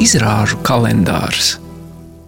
Izrāžu 0.00 0.56
kalendārs 0.64 1.58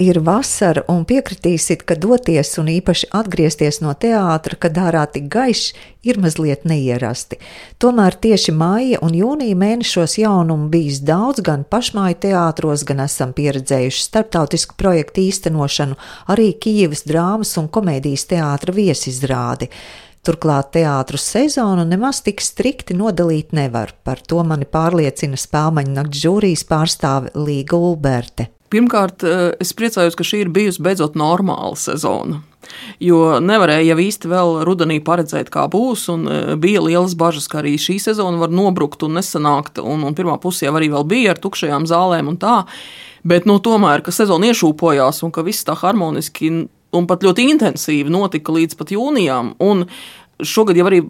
ir 0.02 0.18
vasara 0.24 0.82
un 0.90 1.04
piekritīsit, 1.06 1.84
ka 1.86 1.94
doties 2.00 2.50
un 2.60 2.68
īpaši 2.72 3.08
atgriezties 3.14 3.80
no 3.84 3.92
teātra, 3.98 4.58
kad 4.58 4.78
ārā 4.80 5.04
tik 5.14 5.28
gaišs, 5.32 5.72
ir 6.02 6.18
mazliet 6.22 6.66
neierasti. 6.68 7.38
Tomēr 7.82 8.16
tieši 8.24 8.54
māja 8.56 9.00
un 9.06 9.14
jūnija 9.16 9.56
mēnešos 9.58 10.18
jaunumu 10.18 10.68
bijis 10.72 11.02
daudz 11.06 11.44
gan 11.46 11.64
pašmāju 11.64 12.18
teātros, 12.26 12.84
gan 12.88 13.04
esam 13.06 13.34
pieredzējuši 13.36 14.06
starptautisku 14.08 14.76
projektu 14.80 15.24
īstenošanu, 15.28 15.98
arī 16.34 16.52
Kijivas 16.58 17.06
drāmas 17.08 17.54
un 17.62 17.70
komēdijas 17.72 18.26
teātra 18.34 18.74
viesizrādi. 18.74 19.70
Turklāt 20.22 20.68
teātros 20.76 21.24
sezonu 21.32 21.82
nemaz 21.82 22.20
tik 22.22 22.38
strikti 22.46 22.94
nodalīt 22.94 23.50
nevar. 23.58 23.90
Par 24.06 24.20
to 24.22 24.44
mani 24.46 24.68
pārliecina 24.70 25.34
spēļu 25.34 25.82
nakts 25.90 26.20
žūrijas 26.22 26.62
pārstāve 26.68 27.32
Līga 27.34 27.74
Ulberte. 27.74 28.46
Pirmkārt, 28.70 29.24
eh, 29.26 29.56
es 29.58 29.72
priecājos, 29.74 30.14
ka 30.14 30.22
šī 30.22 30.44
ir 30.44 30.48
bijusi 30.54 30.78
beidzot 30.78 31.16
normāla 31.18 31.74
sezona. 31.74 32.38
Jo 33.00 33.40
nevarēja 33.42 33.88
jau 33.88 33.96
īsti 33.98 34.30
vēl 34.30 34.64
rudenī 34.64 35.00
paredzēt, 35.02 35.50
kā 35.50 35.66
būs, 35.68 36.08
un 36.14 36.28
eh, 36.28 36.54
bija 36.54 36.84
lielas 36.86 37.16
bažas, 37.18 37.48
ka 37.48 37.58
arī 37.58 37.74
šī 37.74 37.98
sezona 37.98 38.38
var 38.38 38.54
nobrukt 38.54 39.02
un 39.02 39.18
nesanākt. 39.18 39.82
Un, 39.82 40.04
un 40.04 40.14
pirmā 40.14 40.38
pusē 40.38 40.68
jau 40.70 40.76
arī 40.78 40.86
bija 41.02 41.34
ar 41.34 41.42
tukšajām 41.42 41.82
zālēm 41.90 42.28
un 42.28 42.38
tā. 42.38 42.62
Bet 43.24 43.44
nu, 43.44 43.58
tomēr, 43.58 44.06
ka 44.06 44.14
sezona 44.14 44.54
iešūpojās 44.54 45.24
un 45.26 45.34
ka 45.34 45.42
viss 45.42 45.66
tā 45.66 45.74
harmoniski 45.74 46.68
un 46.96 47.08
pat 47.08 47.24
ļoti 47.24 47.46
intensīvi 47.52 48.12
notika 48.12 48.52
līdz 48.54 48.76
pat 48.78 48.92
jūnijam. 48.94 49.54
Un 49.64 49.86
šogad 50.46 50.78
jau 50.78 50.88
arī 50.90 51.02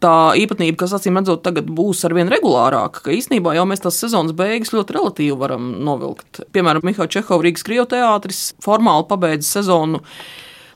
tā 0.00 0.32
īpatnība, 0.40 0.78
kas 0.80 0.94
acīm 0.96 1.18
redzot, 1.20 1.42
tagad 1.44 1.68
būs 1.76 2.02
ar 2.08 2.16
vien 2.16 2.30
regulārāka, 2.32 3.04
ka 3.04 3.14
īsnībā 3.14 3.54
jau 3.58 3.66
mēs 3.68 3.84
tās 3.84 4.00
sezonas 4.00 4.36
beigas 4.36 4.72
ļoti 4.74 4.96
relatīvi 4.96 5.40
varam 5.40 5.72
novilkt. 5.84 6.44
Piemēram, 6.54 6.86
Mihaila 6.86 7.10
Čehova 7.12 7.44
Rīgas 7.46 7.66
Krievijas 7.66 7.90
teātris 7.92 8.44
formāli 8.64 9.08
pabeidza 9.10 9.60
sezonu. 9.60 10.00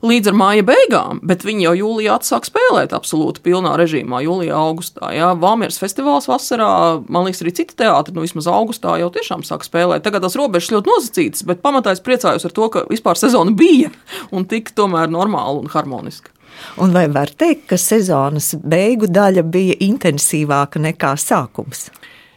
Līdz 0.04 0.28
ar 0.28 0.34
māja 0.36 0.64
beigām, 0.68 1.22
bet 1.24 1.46
viņi 1.48 1.64
jau 1.64 1.70
jūlijā 1.78 2.18
atsāk 2.18 2.44
spēlēt 2.44 2.92
absolūti 2.92 3.40
pilnā 3.46 3.70
režīmā, 3.80 4.18
jūlijā, 4.26 4.52
augustā. 4.52 5.08
Jā, 5.16 5.30
Valmieras 5.40 5.80
festivāls 5.80 6.28
vasarā, 6.28 6.68
man 7.08 7.24
liekas, 7.24 7.40
arī 7.40 7.54
citi 7.56 7.78
teātri, 7.78 8.12
nu 8.12 8.26
vismaz 8.26 8.50
augustā 8.52 8.98
jau 9.00 9.08
tiešām 9.14 9.46
sāk 9.48 9.64
spēlēt. 9.64 10.04
Tagad 10.04 10.26
tās 10.26 10.36
robežas 10.36 10.74
ļoti 10.74 10.92
nosacītas, 10.92 11.46
bet 11.48 11.64
pamatā 11.64 11.96
es 11.96 12.04
priecājos 12.04 12.44
ar 12.44 12.52
to, 12.52 12.68
ka 12.74 12.84
vispār 12.90 13.16
sezona 13.16 13.56
bija 13.56 13.94
un 14.36 14.44
tik 14.50 14.74
tomēr 14.76 15.08
normāla 15.08 15.62
un 15.62 15.72
harmoniska. 15.72 16.33
Un 16.83 16.94
vai 16.94 17.06
var 17.12 17.30
teikt, 17.30 17.69
ka 17.70 17.78
sezonas 17.80 18.55
beigu 18.62 19.08
daļa 19.10 19.44
bija 19.47 19.77
intensīvāka 19.84 20.83
nekā 20.83 21.14
sākums? 21.20 21.88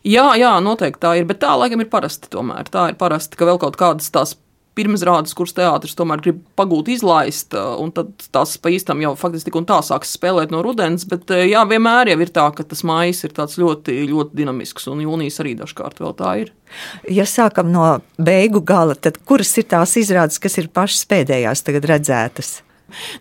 Jā, 0.08 0.30
jā, 0.40 0.54
noteikti 0.64 1.02
tā 1.04 1.16
ir, 1.20 1.26
bet 1.28 1.42
tā 1.42 1.56
laikam 1.59 1.82
ir 1.84 1.90
parasti. 1.92 2.30
Tomēr. 2.32 2.70
Tā 2.72 2.92
ir 2.92 3.00
parasti, 3.00 3.40
ka 3.40 3.48
vēl 3.50 3.59
kaut 3.59 3.80
kādas 3.80 4.12
tās 4.14 4.38
pirmsrādes, 4.78 5.34
kuras 5.38 5.56
teātris 5.58 5.96
tomēr 5.98 6.22
grib 6.22 6.44
pagūt, 6.59 6.92
izlaist, 6.94 7.56
un 7.56 7.92
tad 7.96 8.12
tās 8.34 8.56
pa 8.62 8.72
īstam 8.74 9.02
jau 9.02 9.16
faktiski 9.18 9.50
tik 9.50 9.58
un 9.59 9.66
tā 9.70 9.80
sāks 9.86 10.14
spēlēt 10.18 10.54
no 10.54 10.62
rudens. 10.66 11.08
Bet 11.09 11.34
jā, 11.34 11.64
vienmēr 11.70 12.14
jau 12.14 12.20
ir 12.24 12.34
tā, 12.36 12.46
ka 12.56 12.66
tas 12.68 12.86
mājas 12.88 13.24
ir 13.26 13.34
tāds 13.38 13.58
ļoti, 13.62 13.98
ļoti 14.12 14.38
dinamisks, 14.38 14.88
un 14.92 15.02
jūnijas 15.06 15.42
arī 15.44 15.56
dažkārt 15.59 16.04
vēl 16.04 16.16
tā 16.20 16.36
ir. 16.44 16.54
Ja 17.09 17.26
sākam 17.30 17.72
no 17.74 17.90
beigu 18.22 18.62
gala, 18.62 18.96
tad 18.96 19.20
kuras 19.26 19.56
ir 19.58 19.70
tās 19.72 19.98
izrādes, 20.00 20.40
kas 20.44 20.59
ir 20.62 20.70
pašas 20.74 21.08
pēdējās 21.09 21.66
tagad 21.66 21.90
redzētas? 21.96 22.59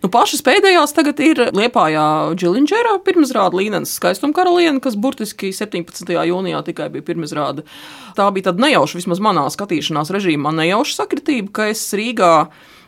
Nu, 0.03 0.09
pašas 0.11 0.43
pēdējās 0.45 0.93
tagad 0.95 1.19
ir 1.23 1.41
Liepājā 1.55 2.05
Džilindžera 2.39 2.95
pirmsrāda 3.03 3.59
Līnenes 3.59 3.95
skaistuma 3.99 4.35
karaliene, 4.35 4.79
kas 4.83 4.95
burtiski 4.99 5.51
17. 5.55 6.13
jūnijā 6.29 6.63
tikai 6.69 6.87
bija 6.93 7.05
pirmsrāda. 7.09 7.65
Tā 8.17 8.29
bija 8.35 8.49
tāda 8.49 8.63
nejauša, 8.63 9.01
vismaz 9.01 9.21
manā 9.23 9.43
skatīšanās 9.51 10.13
režīmā, 10.15 10.55
nejauša 10.55 11.01
sakritība, 11.01 11.51
ka 11.59 11.69
es 11.73 11.83
Rīgā 11.97 12.31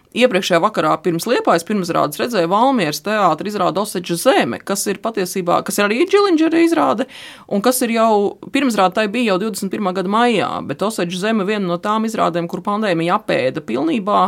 Iepriekšējā 0.10 0.58
vakarā 0.64 0.96
pirms 1.06 1.28
liepājas 1.30 1.62
pirmsrādes 1.68 2.18
redzēju 2.18 2.50
Valmieras 2.50 3.04
teātris 3.06 3.54
izrādu 3.54 3.84
Oseģa 3.84 4.16
zeme, 4.18 4.58
kas 4.58 4.88
ir 4.90 4.98
patiesībā, 5.04 5.60
kas 5.68 5.78
ir 5.78 5.86
arī 5.86 6.00
Džilindžera 6.10 6.64
izrāde, 6.66 7.06
un 7.46 7.62
kas 7.62 7.84
ir 7.86 7.94
jau 7.94 8.40
pirmsrāde 8.50 8.98
tai 8.98 9.06
bija 9.14 9.36
jau 9.36 9.44
21. 9.44 9.92
gada 10.00 10.10
maijā, 10.10 10.48
bet 10.66 10.82
Oseģa 10.88 11.20
zeme 11.28 11.46
viena 11.46 11.68
no 11.68 11.78
tām 11.78 12.08
izrādēm, 12.10 12.48
kur 12.50 12.64
pandēmija 12.66 13.20
apēda 13.20 13.62
pilnībā, 13.68 14.24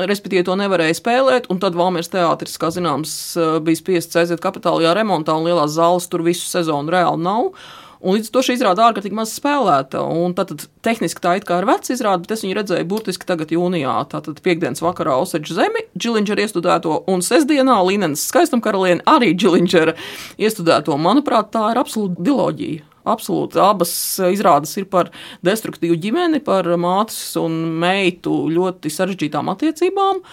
respektīvi 0.00 0.48
to 0.48 0.56
nevarēja 0.58 0.98
spēlēt, 0.98 1.46
un 1.54 1.62
tad 1.62 1.78
Valmieras 1.78 2.10
teātris, 2.10 2.58
kā 2.58 2.72
zināms, 2.74 3.14
bija 3.62 3.78
spiests 3.78 4.18
aiziet 4.18 4.42
kapitālajā 4.42 4.96
remontā, 4.98 5.38
un 5.38 5.46
lielās 5.46 5.78
zāles 5.78 6.10
tur 6.10 6.26
visu 6.26 6.50
sezonu 6.50 6.90
reāli 6.90 7.22
nav. 7.22 7.52
Un 8.00 8.16
līdz 8.16 8.30
ar 8.30 8.32
to 8.32 8.42
šī 8.46 8.54
izrāda 8.56 8.84
ārkārtīgi 8.88 9.16
maz 9.16 9.34
spēlēta. 9.36 10.00
Tātad 10.38 10.62
tehniski 10.86 11.20
tā 11.20 11.34
it 11.36 11.44
kā 11.48 11.58
ir 11.60 11.66
veca 11.68 11.92
izrāde, 11.92 12.24
bet 12.24 12.32
es 12.32 12.44
viņu 12.46 12.56
redzēju 12.56 12.86
burtiski 12.88 13.28
tagad 13.28 13.52
jūnijā. 13.52 13.96
Tātad 14.08 14.40
piekdienas 14.40 14.80
vakarā 14.80 15.18
Oseģa 15.20 15.56
zemi, 15.58 15.84
Džilindžera 15.92 16.46
iestudēto, 16.46 17.02
un 17.12 17.20
sestdienā 17.24 17.76
Līnenes 17.84 18.24
skaistuma 18.30 18.64
karaliene 18.64 19.04
arī 19.04 19.34
Džilindžera 19.36 19.98
iestudēto. 20.40 20.96
Manuprāt, 20.96 21.52
tā 21.52 21.66
ir 21.74 21.82
absolūta 21.82 22.24
diloģija. 22.24 22.86
Absolūti. 23.10 23.60
Abas 23.60 23.92
izrādes 24.28 24.72
ir 24.80 24.88
par 24.88 25.12
destruktīvu 25.44 25.96
ģimeni, 26.00 26.40
par 26.44 26.68
mātes 26.80 27.20
un 27.40 27.62
meitu 27.80 28.46
ļoti 28.52 28.92
sarežģītām 28.92 29.48
attiecībām. 29.52 30.24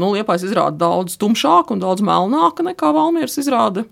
Nu, 0.00 0.12
Liepais 0.12 0.44
izrāda 0.44 0.76
daudz 0.88 1.16
tumšāka 1.20 1.76
un 1.76 1.84
daudz 1.84 2.04
melnāka 2.04 2.64
nekā 2.66 2.92
Valmieras 2.96 3.40
izrāde 3.40 3.84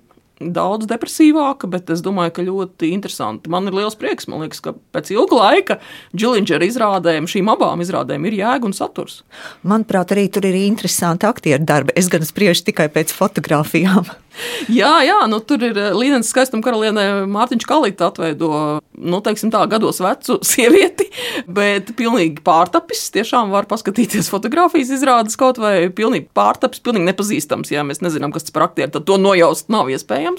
daudz 0.55 0.89
depresīvāka, 0.91 1.71
bet 1.71 1.91
es 1.95 2.03
domāju, 2.05 2.35
ka 2.37 2.47
ļoti 2.47 2.91
interesanti. 2.95 3.53
Man 3.53 3.71
ir 3.71 3.77
liels 3.77 3.97
prieks, 3.99 4.29
man 4.31 4.45
liekas, 4.45 4.63
ka 4.65 4.75
pēc 4.95 5.13
ilga 5.15 5.39
laika 5.39 5.79
Džilindžera 6.17 6.67
izrādēm, 6.67 7.29
šīm 7.31 7.53
abām 7.53 7.85
izrādēm 7.85 8.27
ir 8.29 8.41
jēga 8.41 8.69
un 8.69 8.77
saturs. 8.77 9.21
Manuprāt, 9.63 10.15
arī 10.15 10.27
tur 10.33 10.49
ir 10.49 10.59
interesanti 10.65 11.29
aktieru 11.29 11.67
darbi. 11.69 11.95
Es 11.99 12.11
gan 12.13 12.27
spriežu 12.27 12.67
tikai 12.71 12.89
pēc 12.93 13.15
fotografijām. 13.15 14.11
jā, 14.81 14.93
jā, 15.07 15.19
nu, 15.31 15.39
tur 15.45 15.63
ir 15.67 15.77
eh, 15.79 15.91
Līnenes 15.97 16.31
skaistuma 16.33 16.65
karaliene 16.65 17.25
Mārtiņš 17.31 17.67
Kalīts 17.69 18.05
atveido, 18.05 18.81
nu, 18.97 19.21
teiksim 19.25 19.53
tā, 19.53 19.63
gados 19.71 20.01
vecu 20.03 20.39
sievieti, 20.53 21.09
bet 21.47 21.93
pilnīgi 21.99 22.43
pārtapis. 22.45 23.05
Tiešām 23.15 23.53
var 23.53 23.69
paskatīties 23.71 24.31
fotografijas 24.33 24.93
izrādes 24.97 25.39
kaut 25.41 25.61
vai 25.63 25.91
pilnīgi 25.93 26.31
pārtapis, 26.37 26.83
pilnīgi 26.85 27.11
nepazīstams. 27.11 27.73
Ja 27.75 27.85
mēs 27.87 28.03
nezinām, 28.05 28.33
kas 28.35 28.49
tas 28.49 28.55
par 28.55 28.71
aktieru, 28.71 28.95
tad 28.97 29.07
to 29.09 29.19
nojaust 29.21 29.69
nav 29.73 29.93
iespējams. 29.93 30.32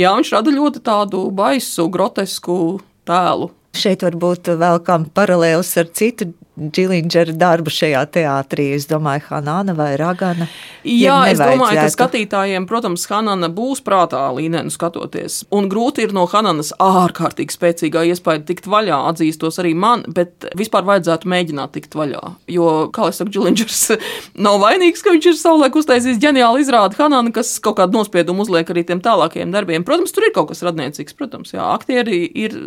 Jā, 0.00 0.12
viņš 0.16 0.32
rada 0.36 0.54
ļoti 0.54 0.82
tādu 0.86 1.24
baisu, 1.34 1.88
grotesku 1.92 2.80
tēlu. 3.08 3.50
Šeit 3.76 4.02
varbūt 4.02 4.50
vēl 4.58 4.80
kā 4.86 4.96
paralēls 5.14 5.70
ar 5.78 5.90
citu 5.94 6.32
Džilindžera 6.60 7.32
darbu 7.40 7.72
šajā 7.72 8.02
teātrī. 8.12 8.66
Es 8.76 8.84
domāju, 8.90 9.24
Hanāna 9.30 9.72
vai 9.76 9.94
Ragana. 10.00 10.44
Jā, 10.84 11.16
es 11.30 11.40
domāju, 11.40 11.78
ka 11.80 11.86
skatītājiem, 11.94 12.66
protams, 12.68 13.06
Hanāna 13.08 13.48
būs 13.52 13.80
prātā 13.84 14.26
līneni 14.36 14.72
skatoties. 14.72 15.42
Un 15.56 15.70
grūti 15.72 16.04
ir 16.04 16.12
no 16.16 16.26
Hanānas 16.28 16.74
ārkārtīgi 16.76 17.56
spēcīgā 17.56 18.04
iespēja 18.10 18.44
tikt 18.50 18.68
vaļā, 18.70 18.98
atzīstos 19.12 19.60
arī 19.62 19.72
man, 19.72 20.04
bet 20.08 20.50
vispār 20.58 20.84
vajadzētu 20.88 21.30
mēģināt 21.32 21.72
tikt 21.78 21.96
vaļā. 21.96 22.34
Jo, 22.52 22.68
kā 22.92 23.08
jau 23.08 23.16
saku, 23.22 23.32
Džilindžers 23.36 23.80
nav 24.46 24.60
vainīgs, 24.60 25.04
ka 25.04 25.14
viņš 25.16 25.30
ir 25.32 25.40
savulaik 25.40 25.80
uztaisījis 25.80 26.20
ģeniāli 26.20 26.66
izrādi 26.66 27.00
Hanāna, 27.00 27.32
kas 27.34 27.54
kaut 27.64 27.78
kādu 27.80 27.96
nospiedumu 27.96 28.44
uzliek 28.44 28.68
arī 28.68 28.84
tiem 28.84 29.00
tālākajiem 29.04 29.56
darbiem. 29.56 29.86
Protams, 29.88 30.12
tur 30.12 30.28
ir 30.28 30.36
kaut 30.36 30.52
kas 30.52 30.64
radniecīgs, 30.66 31.16
protams, 31.16 31.56
jā, 31.56 31.64
aktieri 31.72 32.22
ir 32.44 32.60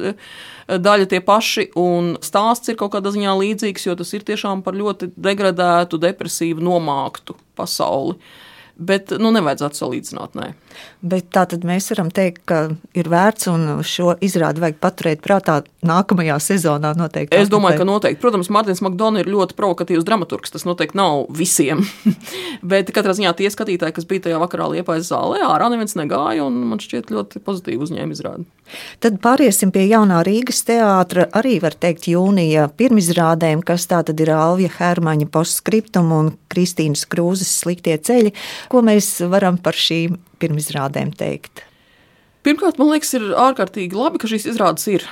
daļa 0.67 1.07
tie 1.11 1.19
paši, 1.23 1.67
un 1.79 2.13
stāsts 2.23 2.71
ir 2.71 2.77
kaut 2.79 2.93
kādā 2.95 3.11
ziņā 3.13 3.33
līdzīgs, 3.39 3.82
jo 3.87 3.95
tas 3.99 4.13
ir 4.15 4.25
tiešām 4.27 4.63
par 4.65 4.77
ļoti 4.77 5.11
degradētu, 5.15 5.99
depresīvu, 6.01 6.63
nomāktu 6.63 7.35
pasauli. 7.57 8.17
Bet 8.73 9.11
nu, 9.21 9.29
nevajadzētu 9.35 9.77
salīdzināt. 9.77 10.33
Nē. 10.33 10.47
Bet 11.05 11.27
tā 11.35 11.43
tad 11.51 11.65
mēs 11.67 11.91
varam 11.91 12.09
teikt, 12.13 12.41
ka 12.49 12.59
ir 12.97 13.09
vērts 13.11 13.49
un 13.51 13.67
šo 13.85 14.15
izrādi 14.23 14.63
vajag 14.63 14.79
paturēt 14.81 15.21
prātā 15.21 15.59
nākamajā 15.85 16.39
sezonā. 16.41 16.95
Noteikti. 16.97 17.37
Es 17.37 17.51
domāju, 17.53 17.83
ka 17.83 17.87
noteikti. 17.87 18.21
Protams, 18.23 18.49
Mārtiņš 18.53 18.81
Makdona 18.87 19.21
ir 19.21 19.29
ļoti 19.29 19.57
provokatīvs 19.59 20.07
dramaturgs. 20.07 20.55
Tas 20.55 20.65
noteikti 20.65 20.97
nav 20.97 21.27
visiem. 21.37 21.83
Bet 22.73 22.89
katrā 22.95 23.13
ziņā 23.13 23.35
tie 23.37 23.51
skatītāji, 23.53 23.97
kas 23.99 24.09
bija 24.09 24.25
tajā 24.27 24.41
vakarā 24.41 24.71
liepais 24.73 25.05
zālē, 25.05 25.43
ārā 25.45 25.69
neviens 25.73 25.93
negāja 25.99 26.47
un 26.47 26.57
man 26.71 26.81
šķiet 26.81 27.13
ļoti 27.13 27.43
pozitīvi 27.45 27.85
uzņēma 27.85 28.17
izrādi. 28.17 28.49
Tad 29.03 29.19
pāriesim 29.21 29.73
pie 29.75 29.83
jaunā 29.89 30.21
Rīgas 30.25 30.63
teātra, 30.65 31.27
arī 31.35 31.57
var 31.61 31.75
teikt 31.77 32.07
jūnija 32.09 32.69
pirmizrādēm, 32.79 33.61
kas 33.65 33.85
tā 33.91 33.99
tad 34.07 34.21
ir 34.23 34.31
Alvija 34.33 34.71
Hermaņa 34.79 35.27
postskriptum 35.33 36.13
un 36.15 36.31
Kristīnas 36.53 37.03
Krūzes 37.09 37.51
sliktie 37.61 37.97
ceļi. 37.97 38.33
Ko 38.72 38.82
mēs 38.84 39.10
varam 39.30 39.58
par 39.58 39.78
šīm 39.78 40.18
pirmizrādēm 40.42 41.12
teikt? 41.18 41.64
Pirmkārt, 42.46 42.78
man 42.80 42.92
liekas, 42.92 43.14
ir 43.18 43.30
ārkārtīgi 43.34 43.98
labi, 43.98 44.20
ka 44.22 44.30
šīs 44.30 44.48
izrādes 44.52 44.86
ir. 44.88 45.08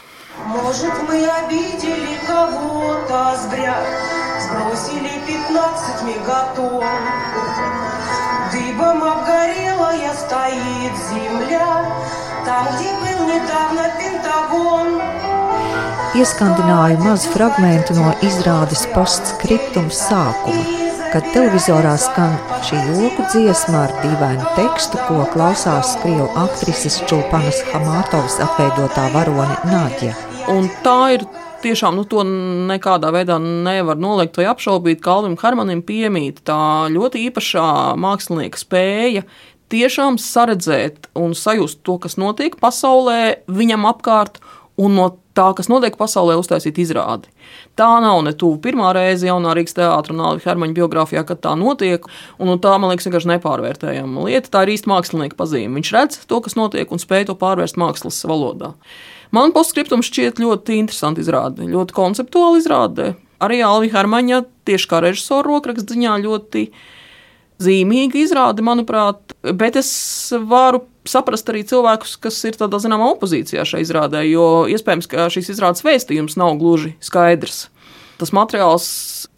Может, 0.46 0.92
мы 1.08 1.24
обидели 1.24 2.18
кого-то 2.26 3.36
зря, 3.48 3.76
сбросили 4.38 5.16
15 5.26 6.02
мегатон. 6.04 6.84
Дыбом 8.52 9.02
обгорелая 9.02 10.12
стоит 10.14 10.94
земля, 11.08 11.84
там, 12.44 12.68
где 12.76 12.90
был 13.00 13.26
недавно 13.26 13.90
Пентагон. 13.98 15.00
ieskandināju 16.16 16.96
mazu 17.04 17.28
fragment 17.28 17.90
no 17.96 18.12
izrādes 18.24 18.86
postskriptums 18.94 19.98
sākuma, 20.08 20.62
kad 21.11 21.25
televizorā 21.33 21.97
skan 21.99 22.37
šī 22.63 22.77
joku 22.87 23.25
dziesma 23.33 23.81
ar 23.83 23.91
dīvainu 23.99 24.45
tekstu, 24.55 24.99
ko 25.09 25.25
klausās 25.33 25.97
krievu 25.99 26.29
aktrises 26.39 27.01
Čulpanas 27.09 27.59
Hamātovas 27.73 28.37
atveidotā 28.45 29.09
varone 29.11 29.57
Nāģa. 29.67 30.13
Un 30.53 30.69
tā 30.85 30.95
ir 31.17 31.25
tiešām 31.65 31.99
nu, 31.99 32.05
to 32.07 32.23
nekādā 32.23 33.11
veidā 33.11 33.35
nevar 33.43 33.99
noliegt 33.99 34.39
vai 34.39 34.47
apšaubīt. 34.53 35.01
Kalvim 35.03 35.35
Hermanim 35.41 35.83
piemīt 35.83 36.45
tā 36.47 36.87
ļoti 36.93 37.25
īpašā 37.27 37.67
mākslinieka 37.99 38.63
spēja 38.63 39.25
tiešām 39.71 40.15
saredzēt 40.19 41.11
un 41.19 41.35
sajust 41.35 41.83
to, 41.87 41.97
kas 41.99 42.15
notiek 42.19 42.55
pasaulē, 42.59 43.43
viņam 43.51 43.87
apkārt, 43.91 44.39
un 44.79 44.95
no 44.95 45.11
tā, 45.37 45.47
kas 45.57 45.69
notiek 45.71 45.95
pasaulē, 45.99 46.35
uztaisīt 46.39 46.79
izrādi. 46.81 47.31
Tā 47.79 47.87
nav 48.03 48.19
ne 48.25 48.33
tuvu 48.37 48.59
pirmā 48.63 48.91
reize 48.95 49.27
jaunā 49.29 49.55
Rīgas 49.57 49.77
teātrī 49.77 50.15
un 50.15 50.23
Alvija 50.27 50.51
Hermaņa 50.51 50.77
biogrāfijā, 50.77 51.23
kad 51.27 51.41
tā 51.43 51.55
notiek. 51.59 52.05
Un, 52.37 52.51
un 52.53 52.61
tā, 52.61 52.75
man 52.81 52.91
liekas, 52.91 53.07
vienkārši 53.07 53.31
nepārvērtējama 53.33 54.27
lieta. 54.27 54.51
Tā 54.53 54.65
ir 54.65 54.75
īsta 54.75 54.91
mākslinieka 54.91 55.39
pazīme. 55.39 55.79
Viņš 55.79 55.95
redz 55.95 56.21
to, 56.27 56.41
kas 56.43 56.57
notiek, 56.59 56.91
un 56.91 57.01
spēj 57.01 57.29
to 57.31 57.37
pārvērst 57.39 57.79
mākslas 57.81 58.21
valodā. 58.27 58.73
Man 59.31 59.53
postskriptums 59.55 60.09
šķiet 60.11 60.41
ļoti 60.43 60.79
interesanti 60.81 61.23
izrāde, 61.23 61.67
ļoti 61.71 61.95
konceptuāli 61.95 62.59
izrāde. 62.59 63.13
Arī 63.41 63.61
Alvija 63.65 64.01
Hermaņa 64.01 64.43
tieši 64.67 64.89
kā 64.91 64.99
režisora 65.01 65.47
rokraksta 65.47 65.95
ziņā 65.95 66.17
ļoti 66.25 66.67
zīmīga 67.61 68.19
izrāde, 68.21 68.65
manuprāt, 68.65 69.35
bet 69.57 69.79
es 69.79 69.91
varu 70.49 70.83
saprast 71.07 71.49
arī 71.49 71.63
cilvēkus, 71.67 72.15
kas 72.21 72.37
ir 72.47 72.57
tādā 72.59 72.79
zināmā 72.81 73.11
opozīcijā 73.15 73.65
šai 73.67 73.83
izrādē, 73.85 74.23
jo 74.29 74.65
iespējams, 74.71 75.09
ka 75.09 75.29
šīs 75.33 75.53
izrādes 75.55 75.85
vēstījums 75.85 76.37
nav 76.39 76.57
gluži 76.61 76.95
skaidrs. 77.03 77.69
Tas 78.21 78.33
materiāls, 78.37 78.87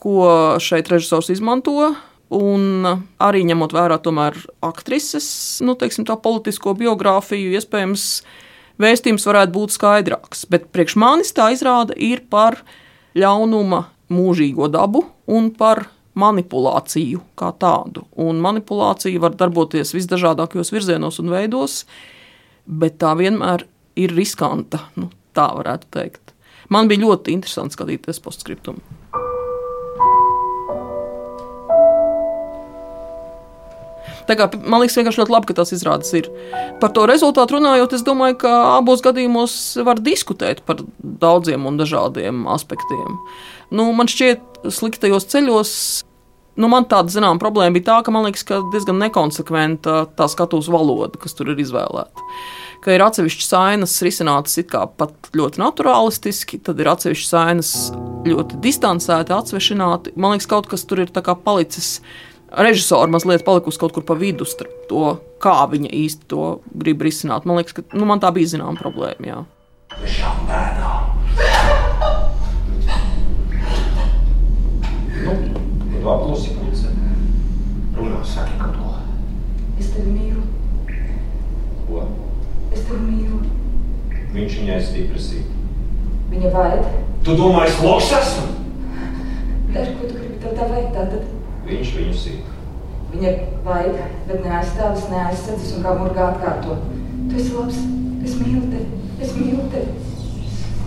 ko 0.03 0.59
šeit 0.59 0.91
režisors 0.91 1.31
izmanto, 1.31 1.93
un 2.33 2.87
arī 3.21 3.43
ņemot 3.47 3.75
vērā 3.75 3.99
tomēr 4.03 4.37
aktrises, 4.65 5.27
nu, 5.63 5.77
teiksim, 5.79 6.07
tā 6.07 6.17
politisko 6.19 6.73
biogrāfiju, 6.79 7.53
iespējams, 7.55 8.07
vēstījums 8.83 9.27
varētu 9.29 9.55
būt 9.55 9.75
skaidrāks. 9.77 10.47
Bet 10.51 10.67
priekš 10.75 10.97
manis 10.99 11.31
tā 11.35 11.53
izrāda 11.55 11.95
ir 11.95 12.25
par 12.27 12.59
ļaunuma 13.15 13.85
mūžīgo 14.13 14.67
dabu 14.73 15.05
un 15.31 15.51
par 15.55 15.85
manipulāciju 16.19 17.21
kā 17.39 17.51
tādu. 17.59 18.05
Un 18.21 18.41
manipulācija 18.43 19.21
var 19.23 19.37
darboties 19.37 19.93
visdažādākajos 19.95 20.73
virzienos 20.73 21.19
un 21.23 21.31
veidos, 21.33 21.83
bet 22.65 22.99
tā 23.01 23.13
vienmēr 23.19 23.65
ir 23.99 24.13
riskanta. 24.17 24.85
Nu, 24.99 25.09
tā 25.33 25.49
varētu 25.57 25.89
teikt. 25.93 26.35
Man 26.73 26.89
bija 26.89 27.05
ļoti 27.05 27.33
interesanti 27.35 27.77
skatīties 27.77 28.21
postskriptumu. 28.23 29.02
Tā 34.27 34.37
kā, 34.39 34.47
man 34.61 34.83
liekas, 34.83 34.95
vienkārši 34.99 35.21
ļoti 35.23 35.33
labi, 35.33 35.49
ka 35.49 35.57
tas 35.59 35.73
izrādes 35.75 36.13
ir. 36.17 36.29
Par 36.81 36.93
to 36.95 37.05
rezultātu 37.09 37.57
runājot, 37.57 37.95
es 37.97 38.05
domāju, 38.07 38.39
ka 38.45 38.53
abos 38.77 39.03
gadījumos 39.05 39.57
var 39.87 40.01
diskutēt 40.03 40.63
par 40.67 40.81
daudziem 41.01 41.67
un 41.69 41.79
dažādiem 41.81 42.45
aspektiem. 42.53 43.19
Nu, 43.73 43.89
man 43.97 44.09
šķiet, 44.11 44.63
sliktajos 44.71 45.29
ceļos. 45.31 45.71
Nu, 46.53 46.69
man 46.69 46.85
tāda 46.85 47.09
zināmā 47.09 47.41
problēma 47.41 47.73
bija 47.79 47.87
tā, 47.87 48.01
ka 48.05 48.13
man 48.13 48.27
liekas, 48.27 48.43
ka 48.45 48.59
diezgan 48.73 48.99
nekonsekventa 49.01 50.03
tā 50.17 50.27
skatuves 50.29 50.69
valoda, 50.69 51.17
kas 51.17 51.33
tur 51.33 51.49
ir 51.49 51.63
izvēlēta. 51.63 52.27
Ka 52.83 52.91
ir 52.93 53.01
atsevišķas 53.01 53.53
ainas 53.57 53.95
risinātas 54.05 54.59
pat 54.69 55.31
ļoti 55.33 55.61
naturālistiski, 55.61 56.59
tad 56.61 56.81
ir 56.83 56.91
atsevišķas 56.91 57.33
ainas 57.39 57.71
ļoti 58.27 58.59
distancēti, 58.61 59.33
atsvešināti. 59.33 60.13
Man 60.19 60.35
liekas, 60.35 60.49
kaut 60.51 60.69
kas 60.69 60.85
tur 60.85 61.01
ir 61.01 61.13
palicis 61.15 61.95
režisora 62.53 63.09
mazliet 63.11 63.45
palikusi 63.45 63.79
kaut 63.81 63.93
kur 63.95 64.05
pa 64.05 64.13
vidu 64.17 64.45
starp 64.45 64.85
to, 64.89 65.17
kā 65.41 65.55
viņa 65.69 65.89
īsti 65.89 66.29
to 66.29 66.59
grib 66.77 67.01
risināt. 67.01 67.47
Man 67.49 67.57
liekas, 67.59 67.77
ka 67.77 67.85
nu, 67.97 68.05
man 68.09 68.21
tā 68.23 68.31
bija 68.35 68.53
zināma 68.53 68.77
problēma. 68.79 69.25
Jā. 69.25 69.39
Nu, 75.23 75.33
tu 76.01 76.09
apklusi 76.09 76.53
puce. 76.59 76.93
Runā, 77.97 78.21
saki, 78.27 78.57
ka 78.59 78.69
to. 78.75 78.93
Es 79.79 79.91
tevi 79.95 80.13
mīlu. 80.13 80.45
Ko? 81.87 82.07
Es 82.73 82.85
tevi 82.85 83.01
mīlu. 83.07 83.41
Viņš 84.33 84.59
viņai 84.61 84.81
stipri 84.81 85.21
sīt. 85.21 85.53
Viņa 86.33 86.53
vajag. 86.53 86.89
Tu 87.23 87.37
domā, 87.39 87.67
es 87.69 87.77
loks 87.85 88.09
esmu? 88.17 88.49
Dari, 89.73 89.93
ko 89.95 90.09
tu 90.09 90.17
gribi, 90.17 90.41
tev 90.41 90.57
tā 90.57 90.67
vajag 90.69 90.91
tātad. 90.97 91.32
Viņš 91.67 91.93
viņu 91.97 92.17
sīt. 92.19 92.49
Viņa 93.13 93.31
vajag, 93.63 93.99
bet 94.27 94.41
neaizstāvis, 94.43 95.05
neaizsardzis 95.11 95.75
un 95.77 95.85
kā 95.85 95.93
murgā 95.99 96.29
atkārto. 96.33 96.79
Tu 97.29 97.39
esi 97.39 97.53
labs, 97.55 97.79
es 98.25 98.37
mīlu 98.41 98.63
tevi, 98.71 99.01
es 99.21 99.35
mīlu 99.37 99.67
tevi. 99.71 99.93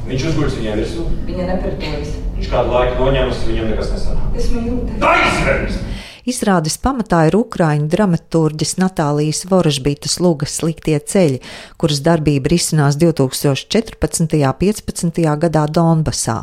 Viņš 0.06 0.28
uzguļas 0.30 0.56
viņai 0.60 0.74
virsū. 0.80 1.04
Viņa 1.26 1.48
nepretojas. 1.48 2.14
Viņš 2.36 2.50
kādu 2.52 2.74
laiku 2.74 3.00
noņēmis, 3.00 3.44
viņam 3.48 3.70
nekas 3.72 3.92
nesanāk. 3.94 4.36
Es 4.38 4.50
mīlu 4.52 4.82
tevi. 4.84 5.00
Aizveris! 5.12 5.80
Izrādes 6.26 6.74
pamatā 6.82 7.20
ir 7.28 7.36
Ukrāņu 7.38 7.86
dramaturģis 7.86 8.76
Natālijas 8.82 9.44
Vorožbītas 9.46 10.18
Lugas 10.18 10.56
sliktie 10.58 10.98
ceļi, 10.98 11.38
kuras 11.78 12.00
darbība 12.02 12.50
risinās 12.50 12.98
2014. 12.98 14.24
un 14.26 14.32
2015. 14.34 15.22
gadā 15.46 15.62
Donbasā. 15.70 16.40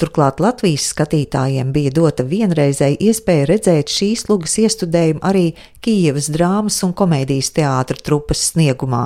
Turklāt 0.00 0.40
Latvijas 0.42 0.88
skatītājiem 0.92 1.70
bija 1.74 1.92
dota 1.94 2.24
vienreizēja 2.26 2.98
iespēja 3.10 3.48
redzēt 3.52 3.92
šīs 3.92 4.26
lugas 4.30 4.56
iestudējumu 4.62 5.22
arī 5.28 5.52
Kijevas 5.84 6.30
drāmas 6.32 6.80
un 6.86 6.94
komēdijas 6.96 7.52
teātra 7.58 7.98
trupas 8.00 8.42
sniegumā, 8.50 9.04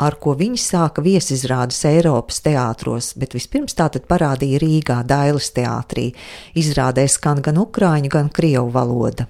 ar 0.00 0.16
ko 0.22 0.36
viņi 0.38 0.60
sāka 0.60 1.02
viesizrādes 1.04 1.82
Eiropas 1.88 2.40
teātros, 2.44 3.12
bet 3.20 3.34
vispirms 3.36 3.76
tātad 3.76 4.06
parādīja 4.10 4.62
Rīgā 4.62 5.00
Dailas 5.08 5.50
teātrī. 5.56 6.10
Izrādē 6.60 7.08
skan 7.08 7.42
gan 7.44 7.60
ukrāņu, 7.60 8.12
gan 8.12 8.32
krievu 8.32 8.70
valoda. 8.76 9.28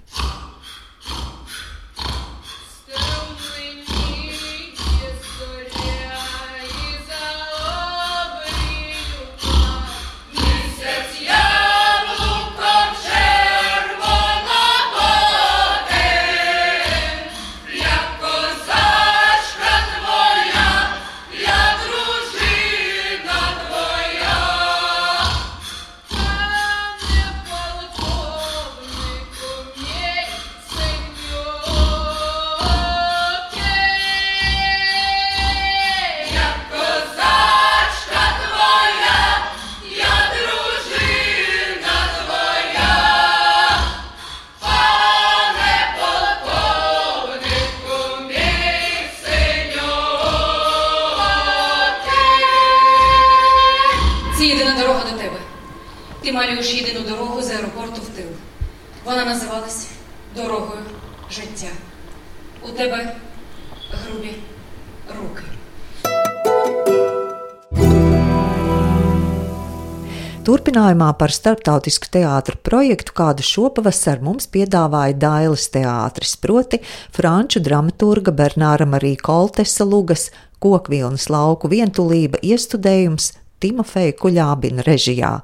Turpinājumā 70.49 71.11
par 71.21 71.37
starptautisku 71.37 72.09
teātru 72.17 72.57
projektu, 72.65 73.13
kādu 73.21 73.45
šopavasar 73.45 74.25
mums 74.25 74.49
piedāvāja 74.49 75.19
Dailas 75.21 75.69
teātris, 75.69 76.33
proti 76.41 76.81
franču 77.13 77.61
dramaturga 77.61 78.33
Bernāra 78.33 78.89
Marija 78.89 79.21
Koltesa 79.21 79.85
lugas 79.85 80.31
kokvilnas 80.65 81.29
lauku 81.29 81.69
vientulība 81.69 82.41
iestudējums 82.41 83.35
Timofeja 83.61 84.15
Kuļābina 84.17 84.81
režijā, 84.87 85.35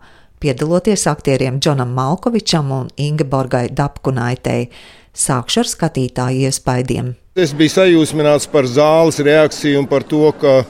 piedaloties 0.41 1.03
aktieriem 1.11 1.59
Džonam 1.61 1.91
Malkovičam 1.93 2.71
un 2.73 2.87
Ingeborgai 2.97 3.67
Dapkunaitei. 3.77 4.71
Sākšu 5.17 5.61
ar 5.61 5.69
skatītāju 5.69 6.47
iespaidiem. 6.49 7.11
Es 7.37 7.53
biju 7.57 7.75
sajūsmināts 7.75 8.49
par 8.49 8.65
zāles 8.69 9.21
reakciju 9.21 9.83
un 9.83 9.89
par 9.91 10.05
to, 10.09 10.31
ka 10.41 10.63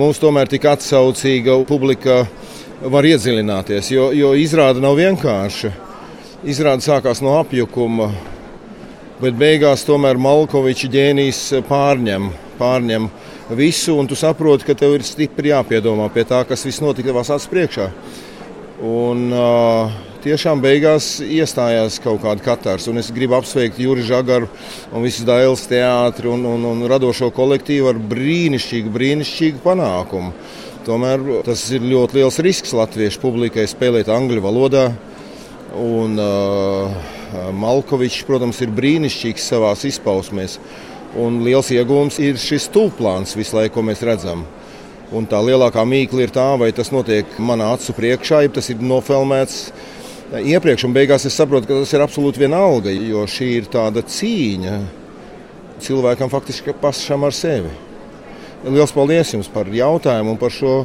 mums 0.00 0.20
tomēr 0.20 0.48
tik 0.48 0.64
atsaucīga 0.68 1.58
publika 1.68 2.22
var 2.80 3.04
iedziļināties, 3.04 3.92
jo, 3.92 4.08
jo 4.16 4.32
izrāda 4.40 4.80
nav 4.80 4.96
vienkārša. 4.96 5.74
Izrāda 6.48 6.84
sākās 6.84 7.20
no 7.20 7.36
apjukuma, 7.36 8.08
bet 9.20 9.36
beigās 9.36 9.84
tomēr 9.84 10.16
Malkoviča 10.16 10.88
ģēnijs 10.96 11.42
pārņem, 11.68 12.30
pārņem 12.60 13.10
visu, 13.56 13.96
un 13.96 14.08
tu 14.08 14.16
saproti, 14.18 14.66
ka 14.68 14.76
tev 14.76 14.98
ir 14.98 15.06
stipri 15.06 15.52
jāpiedomā 15.52 16.10
pie 16.12 16.26
tā, 16.28 16.42
kas 16.48 16.66
viss 16.66 16.82
notika 16.84 17.10
tavās 17.10 17.30
acis 17.32 17.48
priekšā. 17.52 17.88
Un, 18.84 19.24
uh, 19.34 19.94
tiešām 20.22 20.60
beigās 20.62 21.18
iestājās 21.24 21.98
kaut 22.02 22.20
kāda 22.22 22.44
katars. 22.44 22.86
Un 22.90 23.00
es 23.00 23.10
gribu 23.14 23.36
apsveikt 23.38 23.80
Juri 23.82 24.04
Zagaru 24.06 24.48
un 24.92 25.04
visu 25.06 25.26
Dailas 25.26 25.66
teātri 25.70 26.30
un, 26.30 26.44
un, 26.46 26.64
un 26.72 26.86
radošo 26.90 27.30
kolektīvu 27.34 27.90
ar 27.90 28.00
brīnišķīgu, 28.10 28.92
brīnišķīgu 28.94 29.62
panākumu. 29.64 30.32
Tomēr 30.86 31.24
tas 31.44 31.66
ir 31.74 31.84
ļoti 31.84 32.20
liels 32.20 32.38
risks 32.44 32.74
latviešu 32.76 33.20
publikai 33.22 33.66
spēlēt 33.68 34.10
angļu 34.12 34.44
valodā. 34.44 34.88
Un, 35.78 36.16
uh, 36.16 37.16
Malkovičs, 37.52 38.22
protams, 38.24 38.62
ir 38.64 38.70
brīnišķīgs 38.72 39.50
savā 39.52 39.74
izpausmēs. 39.90 40.56
Un 41.16 41.40
liels 41.40 41.70
iegūms 41.72 42.18
ir 42.20 42.36
šis 42.36 42.66
tūplāns 42.74 43.32
visu 43.38 43.56
laiku, 43.56 43.78
ko 43.78 43.84
mēs 43.86 44.04
redzam. 44.04 44.44
Un 45.08 45.24
tā 45.24 45.38
lielākā 45.40 45.80
mīkla 45.88 46.26
ir 46.26 46.32
tā, 46.34 46.50
vai 46.60 46.68
tas 46.76 46.90
notiek 46.92 47.38
manā 47.40 47.70
acu 47.72 47.94
priekšā, 47.96 48.42
ja 48.44 48.52
tas 48.52 48.68
ir 48.68 48.82
nofilmēts 48.84 49.56
iepriekš. 50.36 50.84
Un 50.84 50.92
beigās 50.92 51.24
es 51.24 51.38
saprotu, 51.38 51.70
ka 51.70 51.78
tas 51.80 51.94
ir 51.96 52.04
absolūti 52.04 52.44
vienalga, 52.44 52.92
jo 52.92 53.24
šī 53.24 53.48
ir 53.62 53.70
tāda 53.72 54.04
cīņa 54.04 54.76
cilvēkam 55.80 56.28
faktiski 56.28 56.76
pašam 56.76 57.24
ar 57.24 57.32
sevi. 57.32 57.72
Lielas 58.66 58.92
paldies 58.92 59.32
jums 59.32 59.48
par 59.48 59.70
jautājumu 59.72 60.34
un 60.34 60.40
par 60.40 60.52
šo, 60.52 60.82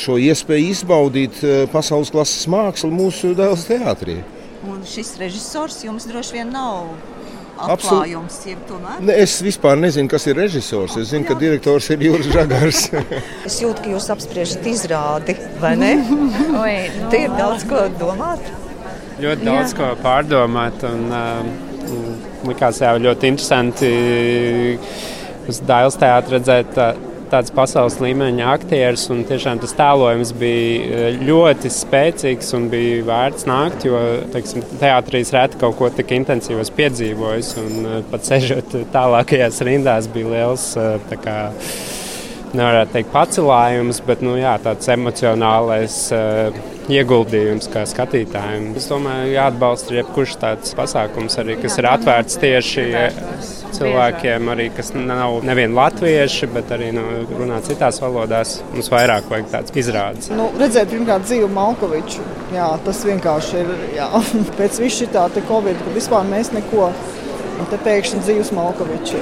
šo 0.00 0.18
iespēju 0.18 0.70
izbaudīt 0.72 1.42
eh, 1.44 1.64
pasaules 1.70 2.10
klases 2.10 2.48
mākslu 2.50 2.90
mūsu 2.90 3.34
dēls 3.38 3.68
teātrī. 3.68 4.22
Un 4.66 4.82
šis 4.88 5.16
režisors 5.20 5.82
jums 5.84 6.08
droši 6.08 6.40
vien 6.40 6.50
nav 6.54 6.90
atklājums. 7.58 8.38
Ne, 9.02 9.16
es 9.22 9.36
vispār 9.44 9.80
nezinu, 9.80 10.10
kas 10.12 10.26
ir 10.30 10.38
režisors. 10.40 10.96
Es 11.00 11.10
zinu, 11.12 11.26
ka 11.28 11.36
direktors 11.38 11.90
ir 11.92 12.04
Juris 12.06 12.30
Žagars. 12.32 12.84
es 13.48 13.58
jūtu, 13.62 13.84
ka 13.84 13.92
jūs 13.94 14.08
apspriežat 14.14 14.66
izrādi, 14.72 15.36
vai 15.62 15.74
ne? 15.80 15.92
Oi, 16.62 16.74
no, 16.98 17.12
Te 17.12 17.24
ir 17.26 17.36
daudz 17.38 17.66
ko 17.68 17.86
domāt. 18.00 18.42
Ļoti 19.22 19.46
daudz 19.46 19.74
Jā. 19.74 19.78
ko 19.78 19.92
pārdomāt. 20.02 20.82
Un, 20.88 21.06
uh, 21.12 21.70
likās 22.48 22.80
jau 22.82 22.96
ļoti 22.98 23.30
interesanti 23.30 23.90
uz 25.50 25.60
Dāvidas 25.66 25.98
teātra 26.00 26.38
redzēt 26.38 26.70
tā, 26.76 26.88
tāds 27.32 27.52
pasaules 27.54 27.96
līmeņa 28.02 28.50
aktieris. 28.52 29.06
Tiešām 29.28 29.60
tas 29.62 29.74
tēlojums 29.78 30.34
bija 30.38 31.06
eh, 31.08 31.22
ļoti 31.24 31.72
spēcīgs 31.72 32.52
un 32.58 32.68
bija 32.72 33.00
vērts 33.08 33.48
nākt, 33.48 33.86
jo 33.88 34.00
teiksim, 34.34 34.64
teātrīs 34.80 35.32
reti 35.34 35.60
kaut 35.62 35.78
ko 35.80 35.90
tik 35.94 36.12
intensīvu 36.18 36.66
piedzīvojis. 36.76 37.54
Un 37.62 37.88
eh, 37.88 37.98
pat 38.12 38.28
sežot 38.28 38.76
tālākajās 38.94 39.62
rindās 39.68 40.10
bija 40.12 40.36
liels. 40.36 40.68
Eh, 40.76 41.18
kā, 41.22 41.38
Nevarētu 42.52 42.92
teikt, 42.92 43.08
pacelājums, 43.14 44.02
bet 44.04 44.20
nu, 44.20 44.34
jā, 44.36 44.50
tāds 44.60 44.84
emocionālais 44.92 45.94
uh, 46.12 46.58
ieguldījums 46.92 47.70
kā 47.72 47.86
skatītājiem. 47.88 48.66
Es 48.76 48.90
domāju, 48.90 49.30
jāatbalsta 49.32 49.96
jebkurš 49.96 50.34
tāds 50.42 50.74
pasākums, 50.76 51.38
arī, 51.40 51.56
kas 51.62 51.78
ir 51.80 51.88
atvērts 51.88 52.36
tieši 52.42 52.84
cilvēkiem, 53.76 54.50
arī, 54.52 54.68
kas 54.76 54.92
nav 54.96 55.40
nevien 55.46 55.74
latvieši, 55.76 56.48
bet 56.54 56.72
arī 56.74 56.90
nu, 56.96 57.04
runā 57.30 57.60
citās 57.66 58.00
valodās. 58.02 58.58
Mums 58.72 58.90
vairāk 58.92 59.30
vajag 59.32 59.50
tāds 59.52 59.76
izrādes. 59.82 60.30
Nu, 60.34 60.50
redzēt, 60.60 60.92
pirmkārt, 60.92 61.26
dzīvu 61.28 61.50
Malkoviču. 61.56 62.24
Jā, 62.54 62.68
tas 62.86 63.02
vienkārši 63.08 63.62
ir. 63.62 63.74
Jā. 63.96 64.08
Pēc 64.60 64.80
visu 64.82 65.02
šī 65.02 65.10
tā 65.14 65.26
Covid, 65.48 65.82
kad 65.84 65.98
vispār 65.98 66.28
mēs 66.28 66.52
neko. 66.56 66.92
Un 67.62 67.68
te 67.70 67.78
pēkšņi 67.78 68.22
dzīves 68.24 68.50
Malkovičs. 68.56 69.12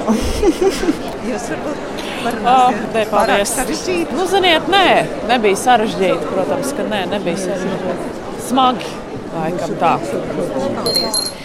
Jūs 1.28 1.50
varbūt? 1.52 2.06
Oh, 2.44 2.76
paldies. 3.10 3.52
Sarežģīti? 3.56 4.16
Nu, 4.16 4.26
ziniet, 4.30 4.68
nē, 4.72 4.86
nebija 5.28 5.58
sarežģīti. 5.60 6.30
Protams, 6.30 6.72
ka 6.76 6.86
nē, 6.88 7.02
nebija 7.14 7.40
sarežģīti. 7.46 8.14
Smagi, 8.50 8.94
laikam 9.34 9.76
tā. 9.80 9.96
Paldies. 10.04 11.39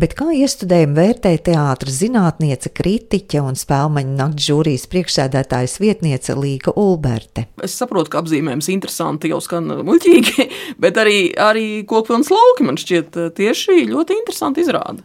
Bet 0.00 0.14
kā 0.16 0.30
iestudējumu 0.32 0.96
vērtē 0.96 1.30
teātris 1.44 1.98
zinātniece, 2.00 2.70
kritiķe 2.72 3.42
un 3.44 3.58
spēļu 3.58 4.04
nakts 4.14 4.46
žūrijas 4.48 4.86
priekšsēdētājas 4.88 5.74
vietniece 5.82 6.36
Līga 6.38 6.72
Ulberte? 6.72 7.44
Es 7.60 7.74
saprotu, 7.76 8.08
ka 8.14 8.22
apzīmējums 8.22 8.70
interesanti 8.72 9.28
jau 9.28 9.42
skan 9.44 9.68
muļķīgi, 9.84 10.46
bet 10.84 11.00
arī, 11.02 11.18
arī 11.36 11.66
kokpilns 11.90 12.32
lauki 12.32 12.64
man 12.70 12.80
šķiet 12.80 13.20
tieši 13.36 13.82
ļoti 13.90 14.16
interesanti 14.22 14.64
izrāda 14.64 15.04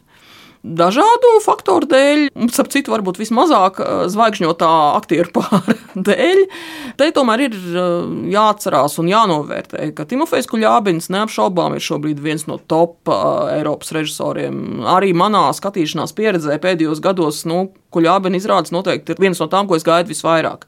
dažādu 0.65 1.35
faktoru 1.45 1.87
dēļ, 1.89 2.23
un 2.33 2.49
ap 2.49 2.69
citu, 2.73 2.93
varbūt 2.93 3.19
vismazāk 3.21 3.79
eh, 3.81 3.93
zvaigžņotā 4.11 4.71
aktieru 4.97 5.31
pāra 5.37 5.75
dēļ. 5.95 6.43
Te 6.99 7.09
tomēr 7.15 7.45
ir 7.47 7.55
eh, 7.55 7.87
jāatcerās 8.33 8.97
un 9.01 9.11
jānovērtē, 9.11 9.91
ka 9.97 10.07
Timofejs 10.09 10.49
Kuļābins 10.51 11.11
neapšaubām 11.13 11.77
ir 11.77 11.85
šobrīd 11.85 12.21
viens 12.23 12.47
no 12.49 12.57
top 12.57 13.11
eh, 13.11 13.59
Eiropas 13.59 13.93
režisoriem. 13.95 14.85
Arī 14.95 15.13
manā 15.17 15.47
skatīšanās 15.55 16.15
pieredzē 16.17 16.57
pēdējos 16.63 17.03
gados, 17.03 17.43
nu, 17.49 17.67
Kuļābina 17.95 18.39
izrādes 18.39 18.73
noteikti 18.75 19.15
ir 19.15 19.23
viens 19.23 19.39
no 19.41 19.47
tām, 19.51 19.69
ko 19.69 19.79
es 19.79 19.87
gaidu 19.87 20.11
visvairāk. 20.11 20.67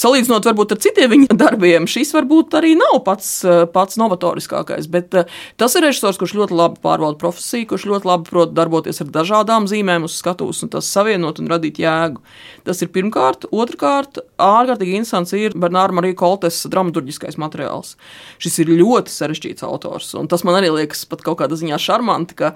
Salīdzinot 0.00 0.46
varbūt 0.48 0.74
ar 0.76 0.80
citiem 0.80 1.10
viņa 1.12 1.36
darbiem, 1.36 1.88
šis 1.90 2.14
varbūt 2.16 2.54
arī 2.56 2.72
nav 2.78 3.02
pats, 3.04 3.40
pats 3.74 3.98
novatoriskākais, 4.00 4.86
bet 4.92 5.12
tas 5.60 5.76
ir 5.76 5.84
režisors, 5.84 6.16
kurš 6.20 6.36
ļoti 6.38 6.56
labi 6.56 6.80
pārvalda 6.84 7.20
profesiju, 7.20 7.68
kurš 7.72 7.88
ļoti 7.90 8.08
labi 8.08 8.30
prot 8.30 8.54
darboties 8.56 9.02
ar 9.04 9.10
dažādām 9.12 9.66
zīmēm 9.70 10.06
uz 10.08 10.16
skatuves 10.20 10.62
un 10.64 10.72
tas 10.72 10.88
savienot 10.88 11.42
un 11.42 11.50
radīt 11.50 11.80
jēgu. 11.82 12.22
Tas 12.64 12.80
ir 12.84 12.90
pirmkārt. 12.94 13.46
Otrakārt, 13.50 14.20
ārkārtīgi 14.40 14.98
interesants 15.00 15.34
ir 15.36 15.56
Bernāra 15.58 15.94
Marija 15.96 16.16
Koltes 16.20 16.62
dramaturgiskais 16.70 17.38
materiāls. 17.40 17.96
Šis 18.40 18.60
ir 18.62 18.72
ļoti 18.78 19.12
sarežģīts 19.12 19.64
autors, 19.66 20.12
un 20.18 20.28
tas 20.30 20.44
man 20.46 20.58
arī 20.60 20.72
liekas 20.74 21.04
pat 21.10 21.24
kaut 21.26 21.40
kādā 21.42 21.58
ziņā 21.60 21.78
šarmanti, 21.80 22.36
ka, 22.38 22.52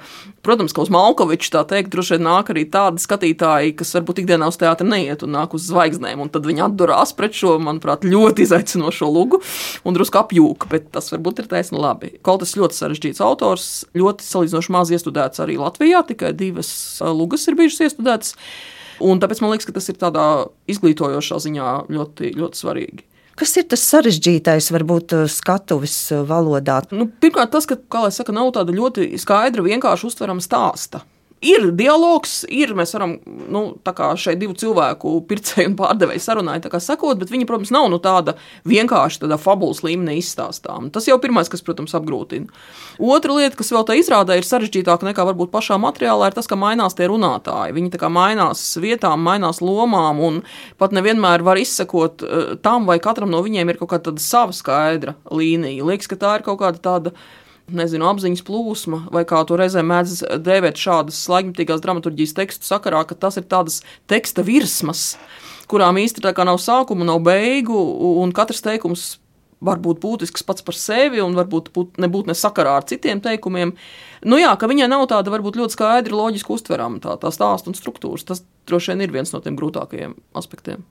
protams, 0.46 0.74
ka 0.76 0.84
uz 0.84 0.92
Malkoviču 0.94 1.52
tā 1.54 1.64
teikt, 1.68 1.92
droši 1.94 2.16
vien 2.16 2.26
nāk 2.28 2.52
arī 2.54 2.66
tādi 2.70 3.02
skatītāji, 3.02 3.74
kas 3.80 3.94
varbūt 4.04 4.22
ikdienā 4.22 4.50
uz 4.52 4.60
teātri 4.60 4.86
neiet 4.88 5.24
un 5.26 5.34
nāk 5.34 5.56
uz 5.56 5.66
zvaigznēm, 5.72 6.22
tad 6.34 6.46
viņi 6.46 6.66
atdurās 6.68 7.14
pret 7.16 7.34
šo, 7.36 7.56
manuprāt, 7.64 8.06
ļoti 8.06 8.44
izaicinošo 8.46 9.10
lugu 9.10 9.40
un 9.84 9.96
drusku 9.96 10.20
apjūka, 10.20 10.70
bet 10.70 10.92
tas 10.94 11.10
varbūt 11.14 11.42
ir 11.42 11.50
taisni 11.50 11.80
labi. 11.80 12.14
Koltes 12.24 12.56
ļoti 12.58 12.78
sarežģīts 12.78 13.24
autors, 13.24 13.68
ļoti 13.96 14.26
salīdzinoši 14.26 14.74
maz 14.74 14.92
iestudēts 14.94 15.42
arī 15.44 15.58
Latvijā, 15.60 16.04
tikai 16.08 16.34
divas 16.36 16.54
divas 16.54 17.00
lugas 17.00 17.48
ir 17.48 17.56
bijušas 17.58 17.88
iestudētas. 17.88 18.36
Un 19.02 19.18
tāpēc 19.20 19.40
man 19.42 19.52
liekas, 19.52 19.66
ka 19.66 19.74
tas 19.74 19.90
ir 19.90 19.98
tādā 19.98 20.26
izglītojošā 20.70 21.40
ziņā 21.42 21.70
ļoti, 21.90 22.34
ļoti 22.38 22.60
svarīgi. 22.60 23.04
Kas 23.34 23.56
ir 23.58 23.66
tas 23.66 23.82
sarežģītais, 23.90 24.70
varbūt 24.70 25.16
skatuves 25.26 25.96
valodā? 26.28 26.84
Nu, 26.94 27.08
pirmkārt, 27.08 27.50
tas, 27.50 27.66
ka, 27.66 27.74
kā 27.90 28.04
jau 28.06 28.12
teicu, 28.14 28.36
nav 28.36 28.52
tāda 28.54 28.76
ļoti 28.76 29.08
skaidra, 29.18 29.64
vienkārši 29.66 30.06
uztverama 30.06 30.44
stāsta 30.44 31.02
ir 31.44 31.68
dialogs, 31.76 32.42
ir 32.48 32.72
mēs 32.76 32.94
varam 32.96 33.16
nu, 33.24 33.62
šeit 34.20 34.40
divu 34.40 34.56
cilvēku, 34.58 35.14
pircēju 35.28 35.72
un 35.72 35.76
pārdevēju 35.78 36.22
sarunāju, 36.24 36.70
sakot, 36.82 37.18
bet 37.20 37.32
viņi, 37.32 37.46
protams, 37.48 37.72
nav 37.74 37.88
nu, 37.92 38.00
tāda 38.02 38.36
vienkārši 38.68 39.24
tādā 39.24 39.38
fabulas 39.40 39.82
līmenī 39.84 40.18
izstāstām. 40.20 40.90
Tas 40.94 41.08
jau 41.08 41.18
pirmais, 41.22 41.50
kas, 41.52 41.62
protams, 41.64 41.94
apgrūtina. 41.96 42.48
Otra 42.98 43.36
lieta, 43.36 43.58
kas 43.58 43.72
vēl 43.74 43.86
tā 43.88 43.98
izrādē 44.00 44.38
ir 44.38 44.48
sarežģītāka 44.48 45.08
nekā 45.10 45.26
varbūt 45.30 45.52
pašā 45.54 45.78
materiālā, 45.82 46.30
ir 46.30 46.38
tas, 46.38 46.48
ka 46.50 46.58
mainās 46.58 46.96
tie 46.98 47.08
runātāji. 47.10 47.76
Viņi 47.76 47.94
tā 47.94 48.00
kā 48.02 48.10
mainās 48.12 48.64
vietām, 48.80 49.24
mainās 49.24 49.62
lomām 49.64 50.22
un 50.24 50.42
pat 50.80 50.94
nevienmēr 50.96 51.44
var 51.46 51.60
izsekot 51.60 52.24
uh, 52.24 52.52
tam, 52.64 52.88
vai 52.90 53.00
katram 53.02 53.32
no 53.32 53.42
viņiem 53.44 53.72
ir 53.72 53.80
kaut 53.80 53.94
kāda 53.94 54.16
sava 54.22 54.54
skaidra 54.56 55.16
līnija. 55.30 55.84
Liekas, 55.84 56.10
ka 56.10 56.20
tā 56.20 56.36
ir 56.38 56.46
kaut 56.46 56.62
kāda 56.62 56.82
tāda 56.84 57.16
nezinu, 57.72 58.06
apziņas 58.10 58.44
plūsma, 58.44 59.00
vai 59.14 59.24
kā 59.28 59.40
to 59.48 59.56
reizē 59.60 59.84
mēdz 59.86 60.22
dēvēt 60.44 60.80
šādas 60.80 61.22
laikmatīgās 61.32 61.82
dramaturģijas 61.84 62.36
tekstu 62.36 62.68
sakarā, 62.68 63.04
ka 63.08 63.16
tas 63.16 63.38
ir 63.40 63.48
tādas 63.48 63.80
teksta 64.10 64.44
virsmas, 64.44 65.14
kurām 65.70 65.96
kā 65.96 66.44
nav 66.44 66.60
sākuma, 66.60 67.06
nav 67.08 67.22
beigu, 67.24 67.76
un 68.20 68.32
katrs 68.36 68.64
teikums 68.64 69.14
var 69.64 69.80
būt 69.80 70.00
būtisks 70.02 70.44
pats 70.46 70.64
par 70.64 70.76
sevi 70.76 71.22
un 71.24 71.36
varbūt 71.38 71.70
būt, 71.74 72.00
nebūt 72.02 72.28
ne 72.28 72.36
sakarā 72.36 72.76
ar 72.78 72.86
citiem 72.88 73.22
teikumiem. 73.24 73.74
Nu 74.28 74.40
jā, 74.40 74.52
ka 74.60 74.68
viņai 74.70 74.90
nav 74.92 75.06
tāda 75.12 75.32
varbūt 75.32 75.56
ļoti 75.60 75.76
skaidra, 75.76 76.16
loģiski 76.18 76.52
uztverama 76.52 77.00
tā, 77.04 77.16
tā 77.22 77.32
stāsta 77.34 77.70
un 77.70 77.78
struktūras. 77.78 78.26
Tas 78.28 78.44
droši 78.68 78.92
vien 78.92 79.06
ir 79.06 79.14
viens 79.14 79.32
no 79.32 79.40
tiem 79.44 79.56
grūtākajiem 79.60 80.16
aspektiem. 80.36 80.84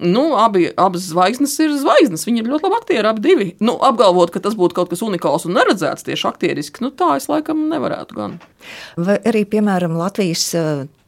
Nu, 0.00 0.22
abi, 0.40 0.70
abas 0.80 1.08
zvaigznes 1.10 1.56
ir 1.60 1.74
zvaigznes. 1.76 2.24
Viņi 2.28 2.42
ir 2.42 2.50
ļoti 2.52 2.68
labi 2.68 2.78
aktieri, 2.78 3.08
abi 3.10 3.24
divi. 3.24 3.48
Nu, 3.60 3.76
apgalvot, 3.84 4.32
ka 4.32 4.42
tas 4.44 4.56
būtu 4.58 4.78
kaut 4.78 4.92
kas 4.92 5.04
unikāls 5.04 5.44
un 5.48 5.56
neredzēts 5.58 6.06
tieši 6.06 6.28
aktieriski, 6.30 6.84
nu, 6.84 6.92
tā 6.94 7.12
es 7.20 7.28
laikam 7.30 7.66
nevarētu 7.72 8.16
gan. 8.16 8.38
Vai 8.96 9.18
arī, 9.28 9.44
piemēram, 9.48 9.98
Latvijas 10.00 10.48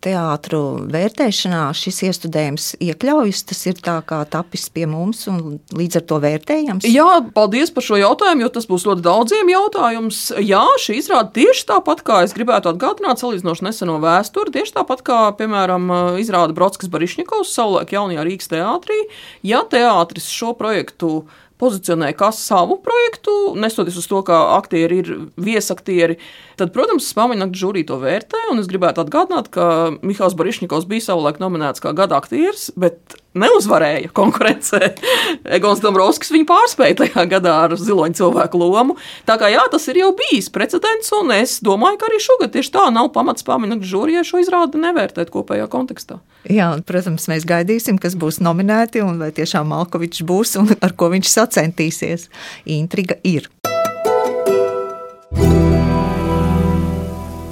teātru 0.03 0.61
vērtēšanā 0.93 1.63
šis 1.77 2.01
iestudējums 2.09 2.69
iekļaujas. 2.83 3.43
Tas 3.49 3.61
ir 3.71 3.79
tā 3.85 3.97
kā 4.07 4.23
tapis 4.31 4.69
pie 4.73 4.87
mums 4.91 5.25
un 5.31 5.59
līdz 5.77 6.01
ar 6.01 6.07
to 6.11 6.19
vērtējams. 6.23 6.89
Jā, 6.91 7.21
paldies 7.37 7.73
par 7.75 7.87
šo 7.87 8.01
jautājumu, 8.01 8.45
jo 8.45 8.51
tas 8.57 8.69
būs 8.71 8.87
ļoti 8.89 9.05
daudziem 9.07 9.53
jautājums. 9.53 10.23
Jā, 10.43 10.65
šī 10.83 10.99
izrāda 11.01 11.31
tieši 11.37 11.69
tāpat, 11.71 12.03
kā 12.07 12.23
es 12.27 12.35
gribētu 12.37 12.73
atgādināt, 12.73 13.23
salīdzinoši 13.23 13.69
neseno 13.69 13.99
vēsturi, 14.03 14.55
tieši 14.59 14.77
tāpat 14.81 15.05
kā, 15.07 15.21
piemēram, 15.39 15.89
izrāda 16.23 16.57
Brodskas 16.57 16.91
Barišņikovs 16.93 17.55
savulaik 17.55 17.95
jaunajā 17.95 18.27
Rīgas 18.27 18.53
teātrī. 18.53 18.99
Ja 19.47 19.63
teātris 19.69 20.31
šo 20.33 20.53
projektu 20.59 21.23
pozicionē 21.63 22.11
kā 22.19 22.33
savu 22.35 22.81
projektu, 22.83 23.55
nestoties 23.63 24.01
uz 24.01 24.09
to, 24.11 24.23
ka 24.27 24.41
aktieri 24.59 25.01
ir 25.03 25.13
viesaktieri, 25.41 26.19
tad, 26.59 26.75
protams, 26.75 27.07
Spāņu 27.13 27.53
žūrī 27.59 27.87
to 27.87 28.01
vērtē. 28.03 28.49
Es 28.59 28.71
gribētu 28.71 29.05
atgādināt, 29.05 29.51
ka 29.55 29.67
Mihāls 30.03 30.37
Barišņikovs 30.39 30.89
bija 30.91 31.09
savulaik 31.11 31.39
nominēts 31.43 31.83
kā 31.83 31.95
gada 31.97 32.19
aktieris, 32.19 32.71
bet 32.79 33.22
neuzvarēja 33.39 34.11
konkurencē. 34.17 34.93
Egons 35.57 35.83
Dombrovskis 35.85 36.33
viņu 36.35 36.49
pārspēja 36.49 36.99
tajā 37.03 37.27
gadā 37.31 37.55
ar 37.67 37.77
ziloņu 37.79 38.19
cilvēku 38.21 38.61
lomu. 38.61 38.97
Tā 39.29 39.39
kā 39.41 39.51
jā, 39.53 39.65
tas 39.73 39.89
ir 39.93 40.03
jau 40.03 40.13
bijis 40.19 40.51
precedents, 40.53 41.13
un 41.17 41.33
es 41.37 41.59
domāju, 41.65 42.01
ka 42.01 42.11
arī 42.11 42.21
šogad 42.23 42.55
tieši 42.57 42.75
tā 42.77 42.87
nav 42.95 43.13
pamats 43.17 43.47
naktas 43.47 43.89
žūrijai 43.89 44.25
šo 44.27 44.43
izrādi 44.43 44.81
nevērtēt 44.83 45.33
kopējā 45.33 45.69
kontekstā. 45.73 46.21
Jā, 46.51 46.73
protams, 46.87 47.29
mēs 47.31 47.47
gaidīsim, 47.49 48.01
kas 48.03 48.17
būs 48.19 48.41
nominēti 48.43 49.05
un 49.05 49.21
vai 49.23 49.31
tiešām 49.35 49.71
Malkovičs 49.73 50.25
būs 50.27 50.57
un 50.61 50.75
ar 50.81 50.97
ko 50.97 51.13
viņš 51.15 51.31
sacentīsies. 51.37 52.29
Intriga 52.67 53.21
ir. 53.23 53.49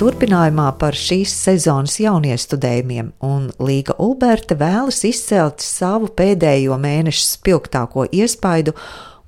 Turpinājumā 0.01 0.71
par 0.81 0.97
šīs 0.97 1.29
sezonas 1.45 1.99
jauniestudējumiem, 2.01 3.11
un 3.21 3.51
Līga 3.61 3.93
Ulberta 4.01 4.57
vēlas 4.57 5.03
izcelt 5.05 5.61
savu 5.61 6.09
pēdējo 6.17 6.79
mēnešu 6.81 7.27
spilgtāko 7.27 8.07
iespaidu, 8.09 8.73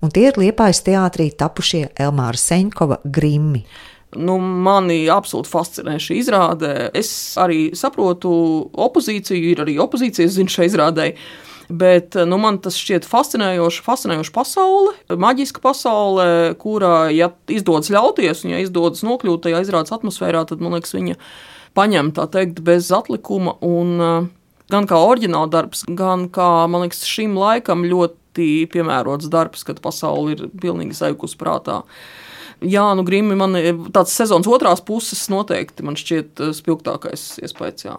un 0.00 0.14
tie 0.16 0.30
ir 0.30 0.40
Liepājas 0.40 0.80
teātrī 0.86 1.26
tapušie 1.36 1.82
Elmāra 2.00 2.40
Seņkova 2.40 3.02
grimmi. 3.04 3.66
Nu, 4.16 4.38
mani 4.40 5.02
absolūti 5.12 5.52
fascinē 5.52 5.98
šī 6.00 6.16
izrāde. 6.22 6.72
Es 6.96 7.12
arī 7.36 7.74
saprotu 7.76 8.32
opozīciju, 8.72 9.52
ir 9.52 9.60
arī 9.66 9.76
opozīcija, 9.76 10.24
es 10.24 10.38
zinu, 10.38 10.56
šai 10.56 10.70
izrādē. 10.70 11.10
Bet 11.68 12.16
nu, 12.28 12.38
man 12.42 12.58
tas 12.62 12.76
šķiet 12.80 13.06
fascinējoši, 13.08 13.82
fascinējoša 13.86 14.34
pasaule, 14.34 14.94
maģiska 15.08 15.62
pasaule, 15.62 16.26
kurā, 16.60 17.08
ja 17.14 17.30
izdodas 17.52 17.92
ļauties 17.92 18.44
un 18.44 18.54
ja 18.54 18.62
izdodas 18.62 19.04
nokļūt 19.06 19.46
tajā 19.46 19.62
izrādes 19.64 19.94
atmosfērā, 19.94 20.44
tad 20.48 20.62
man 20.64 20.76
liekas, 20.76 20.94
viņa 20.96 21.18
paņem 21.78 22.12
tā 22.16 22.26
teikt 22.32 22.62
bez 22.66 22.90
atlikuma. 22.94 23.56
Un, 23.64 24.30
gan 24.72 24.88
kā 24.88 24.98
oriģināla 25.04 25.52
darbs, 25.52 25.86
gan 25.88 26.28
kā 26.32 26.50
man 26.70 26.86
liekas, 26.86 27.04
šim 27.08 27.36
laikam 27.38 27.86
ļoti 27.88 28.66
piemērots 28.72 29.30
darbs, 29.32 29.64
kad 29.68 29.82
pasaule 29.84 30.36
ir 30.36 30.44
pilnīgi 30.62 30.96
sajukus 30.98 31.36
prātā. 31.38 31.82
Jā, 32.62 32.84
nu, 32.96 33.02
Grimi, 33.06 33.34
man 33.38 33.56
tāds 33.94 34.14
sezonas 34.14 34.46
otrās 34.50 34.82
puses 34.84 35.24
noteikti 35.32 35.84
man 35.86 35.96
šķiet 35.98 36.42
eh, 36.42 36.52
spilgtākais 36.56 37.24
iespējas. 37.42 37.86
Jā. 37.86 37.96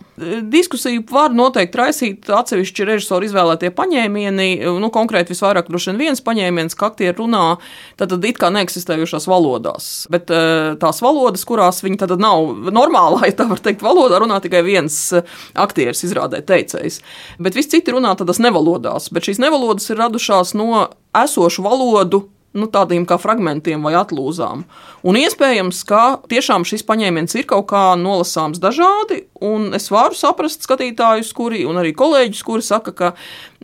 Diskusiju 0.51 1.03
var 1.11 1.33
noteikti 1.35 1.79
raisīt 1.79 2.29
atsevišķi 2.31 2.87
režisoru 2.87 3.27
izvēlētie 3.27 3.73
paņēmieni. 3.75 4.47
Nu, 4.81 4.89
konkrēti 4.93 5.33
visvairāk 5.33 5.69
droši 5.71 5.91
vien 5.91 6.01
viens 6.07 6.23
paņēmiens, 6.23 6.77
ka 6.79 6.91
aktieri 6.91 7.15
runā 7.19 7.57
tad 7.99 8.15
it 8.23 8.39
kā 8.41 8.51
neeksistējušās 8.53 9.27
valodās. 9.29 9.91
Bet 10.13 10.31
eh, 10.33 10.73
tās 10.81 11.03
valodas, 11.03 11.45
kurās 11.47 11.83
viņi 11.85 12.01
tad 12.03 12.15
nav 12.21 12.71
normālā, 12.73 13.27
ja 13.29 13.37
tā 13.43 13.49
var 13.51 13.61
teikt, 13.63 13.83
valodā 13.85 14.21
runā 14.23 14.39
tikai 14.43 14.63
viens 14.65 14.99
eh, 15.17 15.27
aktieris 15.59 16.05
izrādē 16.07 16.43
teicējs. 16.47 17.01
Bet 17.43 17.57
visi 17.59 17.75
citi 17.77 17.95
runā 17.95 18.15
tādās 18.19 18.41
nevalodās. 18.43 19.11
Bet 19.13 19.27
šīs 19.27 19.41
nevalodas 19.43 19.89
ir 19.91 19.99
radušās 20.01 20.55
no 20.57 20.87
esošu 21.13 21.65
valodu 21.65 22.23
nu, 22.53 22.67
tādiem 22.69 23.05
kā 23.09 23.17
fragmentiem 23.21 23.83
vai 23.85 23.95
atlūzām. 23.97 24.63
Un 25.05 25.19
iespējams, 25.19 25.83
ka 25.89 26.03
tiešām 26.29 26.65
šis 26.67 26.85
paņēmiens 26.87 27.37
ir 27.39 27.47
kaut 27.49 27.67
kā 27.71 27.83
nolasāms 27.99 28.61
dažādi, 28.63 29.23
un 29.41 29.71
es 29.77 29.89
varu 29.93 30.17
saprast 30.17 30.65
skatītājus, 30.67 31.33
kuri, 31.35 31.63
un 31.69 31.81
arī 31.81 31.95
kolēģus, 31.97 32.43
kuri 32.45 32.65
saka, 32.65 32.93
ka, 32.93 33.13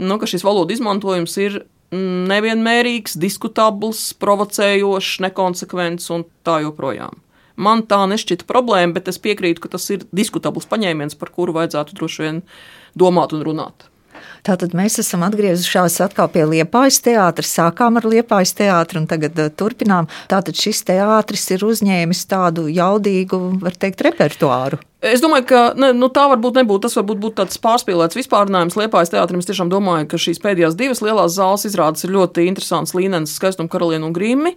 nu, 0.02 0.18
ka 0.22 0.30
šis 0.30 0.46
valodu 0.46 0.76
izmantojums 0.76 1.38
ir 1.42 1.62
nevienmērīgs, 1.94 3.18
diskutabls, 3.18 4.12
provocējošs, 4.22 5.20
nekonsekvents 5.26 6.12
un 6.14 6.26
tā 6.46 6.60
joprojām. 6.66 7.18
Man 7.60 7.84
tā 7.90 8.06
nešķita 8.08 8.48
problēma, 8.48 8.96
bet 8.96 9.10
es 9.12 9.20
piekrītu, 9.20 9.66
ka 9.66 9.74
tas 9.74 9.90
ir 9.92 10.06
diskutabls 10.16 10.70
paņēmiens, 10.70 11.18
par 11.20 11.34
kuru 11.36 11.58
vajadzētu 11.58 11.98
droši 11.98 12.24
vien 12.24 12.44
domāt 12.96 13.36
un 13.36 13.44
runāt. 13.44 13.90
Tātad 14.48 14.76
mēs 14.78 15.00
esam 15.02 15.24
atgriezušies 15.28 16.00
atkal 16.06 16.30
pie 16.32 16.46
Liepājas 16.48 17.02
teātra. 17.06 17.46
Sākām 17.46 18.00
ar 18.00 18.08
Liepājas 18.08 18.56
teātru 18.58 19.04
un 19.04 19.08
tagad 19.10 19.40
uh, 19.40 19.50
turpinām. 19.52 20.10
Tātad 20.32 20.58
šis 20.60 20.86
teātris 20.88 21.48
ir 21.56 21.66
uzņēmis 21.68 22.28
tādu 22.30 22.70
jaudīgu, 22.72 23.42
var 23.64 23.76
teikt, 23.80 24.06
repertuāru. 24.08 24.80
Es 25.00 25.22
domāju, 25.24 25.46
ka 25.48 25.60
ne, 25.80 25.94
nu, 25.96 26.10
tā 26.12 26.26
varbūt 26.28 26.58
nebūtu. 26.60 26.84
Tas 26.88 26.98
varbūt 27.00 27.20
būtu 27.24 27.38
tāds 27.38 27.60
pārspīlēts 27.64 28.18
vispārinājums 28.20 28.76
Liepājas 28.80 29.14
teātrim. 29.14 29.40
Es 29.40 29.48
tiešām 29.48 29.72
domāju, 29.72 30.10
ka 30.12 30.20
šīs 30.20 30.42
pēdējās 30.44 30.76
divas 30.80 31.00
lielās 31.04 31.38
zāles 31.38 31.64
izrādes 31.70 32.04
ir 32.04 32.12
ļoti 32.18 32.48
interesants 32.50 32.92
līmenis, 32.98 33.38
skaistuma 33.40 33.72
karaliene 33.72 34.10
un 34.10 34.16
grīmi. 34.16 34.56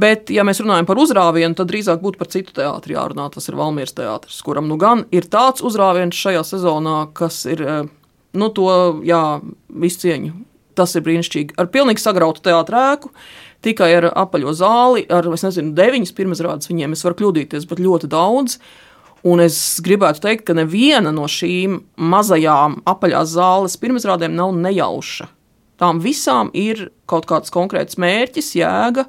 Bet, 0.00 0.32
ja 0.32 0.46
mēs 0.48 0.62
runājam 0.64 0.88
par 0.88 1.00
uzrāvienu, 1.02 1.52
tad 1.58 1.68
drīzāk 1.68 2.00
būtu 2.00 2.20
par 2.20 2.32
citu 2.32 2.56
teātri 2.56 2.96
jārunā. 2.96 3.28
Tas 3.34 3.50
ir 3.50 3.60
Valmīras 3.60 3.92
teātris, 3.96 4.40
kuram 4.46 4.72
nu 4.72 4.80
gan 4.80 5.04
ir 5.12 5.28
tāds 5.28 5.60
uzrāviens 5.64 6.16
šajā 6.16 6.46
sezonā, 6.54 7.02
kas 7.12 7.42
ir 7.52 7.64
eh, 7.68 7.84
nu, 8.38 8.50
to, 8.54 8.68
jā, 9.06 9.22
visu 9.68 10.04
cieņu. 10.04 10.34
Tas 10.74 10.96
ir 10.98 11.04
brīnišķīgi. 11.06 11.54
Ar 11.60 11.68
pilnīgi 11.70 12.02
sagrautu 12.02 12.42
teātrēku, 12.44 13.12
tikai 13.64 13.92
ar 14.00 14.08
apaļo 14.10 14.54
zāli, 14.58 15.04
ar, 15.12 15.28
es 15.34 15.46
nezinu, 15.46 15.74
deviņas 15.76 16.14
pirmizrādes 16.16 16.70
viņiem 16.70 16.96
es 16.96 17.04
varu 17.06 17.20
kļūdīties, 17.20 17.68
bet 17.70 17.82
ļoti 17.82 18.10
daudz. 18.10 18.58
Un 19.24 19.40
es 19.40 19.56
gribētu 19.80 20.20
teikt, 20.26 20.44
ka 20.48 20.56
neviena 20.58 21.14
no 21.14 21.24
šīm 21.30 21.78
mazajām 21.96 22.82
apaļās 22.90 23.30
zāles 23.38 23.78
pirmizrādēm 23.80 24.34
nav 24.36 24.52
nejauša. 24.58 25.30
Tām 25.80 26.02
visām 26.04 26.50
ir 26.54 26.90
kaut 27.10 27.24
kāds 27.30 27.54
konkrēts 27.54 27.96
mērķis, 27.98 28.52
jēga. 28.58 29.06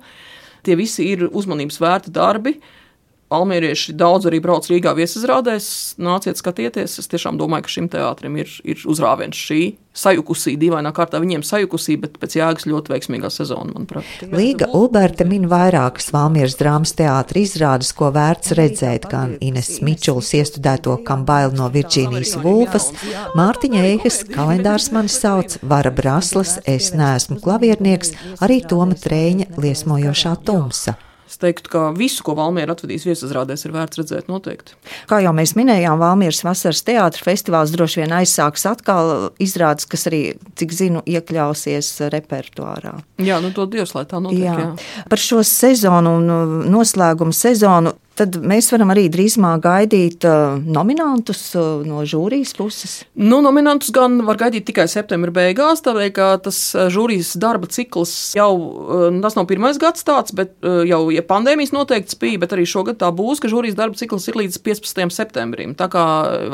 Tie 0.66 0.78
visi 0.80 1.10
ir 1.12 1.28
uzmanības 1.28 1.82
vērti 1.82 2.14
darbi. 2.16 2.56
Uh, 2.56 2.75
Almērieši 3.34 3.96
daudz 3.98 4.28
arī 4.30 4.38
brauc 4.44 4.68
Rīgā 4.70 4.92
viesizrādēs. 4.98 5.68
Nāciet, 5.98 6.38
skatieties. 6.38 7.00
Es 7.02 7.10
tiešām 7.10 7.40
domāju, 7.42 7.66
ka 7.66 7.74
šim 7.74 7.88
teātrim 7.90 8.38
ir, 8.38 8.52
ir 8.62 8.84
uzrāviens 8.86 9.40
šī 9.40 9.62
sajukusī, 9.96 10.54
dīvainā 10.60 10.92
kārtā 10.94 11.18
viņiem 11.24 11.42
sajukusī, 11.48 11.96
bet 12.04 12.20
pēc 12.22 12.36
jēgas 12.38 12.68
ļoti 12.70 12.92
veiksmīgā 12.94 13.32
sezona, 13.34 13.72
manuprāt. 13.74 14.06
Līga 14.30 14.68
Ulberta 14.78 15.26
min 15.26 15.48
vairākas 15.50 16.12
Valmieras 16.14 16.58
drāmas 16.60 16.94
teātra 17.00 17.42
izrādes, 17.42 17.94
ko 17.98 18.12
vērts 18.14 18.54
redzēt, 18.60 19.08
gan 19.10 19.38
Ines 19.42 19.80
Mičuls 19.86 20.30
iestudēto 20.38 21.00
Kam 21.08 21.26
bail 21.26 21.56
no 21.56 21.72
Virģīnijas 21.74 22.36
Vulfas, 22.44 22.92
Mārtiņa 23.40 23.88
Eihes 23.90 24.22
kalendārs 24.36 24.92
mani 24.94 25.10
sauc, 25.10 25.58
Vara 25.66 25.96
Braslas, 25.96 26.60
es 26.68 26.92
neesmu 26.94 27.40
klaviernieks, 27.42 28.14
arī 28.46 28.62
Toma 28.68 29.00
Trēņa 29.00 29.56
liesmojošā 29.56 30.38
tumsa. 30.46 31.00
Es 31.26 31.40
teiktu, 31.42 31.72
ka 31.74 31.80
visu, 31.98 32.22
ko 32.26 32.36
Valmiera 32.38 32.76
atvedīs 32.76 33.06
viesizrādēs, 33.08 33.66
ir 33.66 33.74
vērts 33.74 34.00
redzēt 34.02 34.30
noteikti. 34.30 34.76
Kā 35.10 35.20
jau 35.26 35.34
mēs 35.36 35.56
minējām, 35.58 35.98
Valmieras 36.02 36.44
vasaras 36.46 36.84
teātris 36.86 37.26
festivāls 37.26 37.74
droši 37.74 38.04
vien 38.04 38.14
aizsāks 38.20 38.68
atkal 38.70 39.32
izrādes, 39.42 39.90
kas 39.90 40.06
arī, 40.12 40.22
cik 40.60 40.76
zinu, 40.78 41.02
iekļausies 41.10 41.90
repertuārā. 42.14 42.94
Jā, 43.26 43.42
nu 43.42 43.50
to 43.56 43.66
Dievs, 43.70 43.96
lai 43.98 44.06
tā 44.10 44.22
notiek. 44.22 44.46
Jā. 44.46 44.56
Jā. 44.62 45.06
Par 45.10 45.22
šo 45.22 45.42
sezonu 45.46 46.18
un 46.20 46.30
uh, 46.30 46.58
noslēgumu 46.70 47.34
sezonu 47.36 47.96
tad 48.17 48.38
mēs 48.39 48.69
varam 48.73 48.91
arī 48.93 49.06
drīzumā 49.12 49.56
gaidīt 49.63 50.25
uh, 50.28 50.56
nominantus 50.60 51.41
uh, 51.58 51.84
no 51.88 52.04
žūrijas 52.08 52.56
puses. 52.58 52.95
Nu, 53.15 53.41
nominantus 53.43 53.91
gan 53.95 54.21
var 54.28 54.39
gaidīt 54.39 54.67
tikai 54.69 54.88
septembra 54.91 55.34
beigās, 55.36 55.84
tādēļ, 55.86 56.12
ka 56.15 56.30
tas 56.45 56.60
uh, 56.75 56.88
žūrijas 56.93 57.36
darba 57.41 57.69
cikls 57.71 58.13
jau, 58.38 58.51
tas 59.23 59.36
nav 59.38 59.47
pirmais 59.49 59.78
gads 59.82 60.06
tāds, 60.08 60.34
bet 60.36 60.54
jau 60.63 61.01
ja 61.13 61.23
pandēmijas 61.25 61.73
noteikts 61.75 62.17
bija, 62.19 62.39
bet 62.41 62.54
arī 62.56 62.65
šogad 62.69 62.99
tā 63.01 63.10
būs, 63.15 63.41
ka 63.43 63.51
žūrijas 63.51 63.78
darba 63.78 63.97
cikls 63.99 64.28
ir 64.30 64.39
līdz 64.39 64.60
15. 64.65 65.13
septembrim. 65.13 65.75
Tā 65.78 65.88
kā 65.91 66.06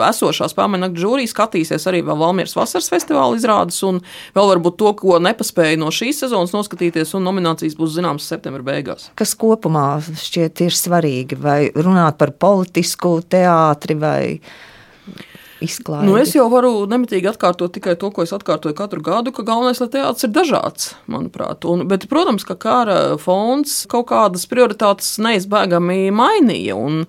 esošā 0.10 0.50
spēļu 0.52 0.82
naktas 0.82 1.04
žūrija 1.04 1.32
skatīsies 1.32 1.88
arī 1.90 2.02
vēl 2.06 2.20
Valmieras 2.22 2.56
vasaras 2.58 2.90
festivāla 2.92 3.38
izrādes 3.40 3.80
un 3.88 4.02
vēl 4.36 4.52
varbūt 4.54 4.78
to, 4.82 4.94
ko 5.00 5.20
nepaspēja 5.24 5.80
no 5.82 5.92
šīs 5.94 6.24
sezonas 6.26 6.54
noskatīties, 6.56 7.14
un 7.18 7.26
nominācijas 7.28 7.78
būs 7.80 7.96
zināmas 7.98 8.28
septembra 8.30 8.66
beigās. 8.66 9.10
Kas 9.20 9.34
kopumā 9.40 9.88
šķiet 10.02 10.66
ir 10.68 10.78
svarīgi? 10.78 11.40
Vai 11.52 11.68
runāt 11.76 12.16
par 12.22 12.32
politisku 12.40 13.18
teātri 13.28 13.98
vai 14.00 14.24
izklaidi? 15.64 16.08
Nu, 16.08 16.16
es 16.20 16.34
jau 16.36 16.48
varu 16.52 16.86
nemitīgi 16.90 17.30
atkārtot 17.32 17.74
tikai 17.76 17.96
to, 18.00 18.10
ko 18.14 18.26
es 18.26 18.34
atkārtoju 18.36 18.76
katru 18.78 19.04
gadu, 19.06 19.34
ka 19.36 19.46
galvenais, 19.48 19.82
lai 19.84 19.90
teātris 19.94 20.28
ir 20.28 20.34
dažāds, 20.36 20.88
manuprāt. 21.12 21.66
Un, 21.70 21.86
bet, 21.90 22.08
protams, 22.12 22.46
ka 22.48 22.58
kara 22.60 22.98
fonds 23.22 23.82
kaut 23.92 24.10
kādas 24.12 24.48
prioritātes 24.52 25.14
neizbēgami 25.24 26.10
mainīja. 26.16 26.78
Un, 26.78 27.04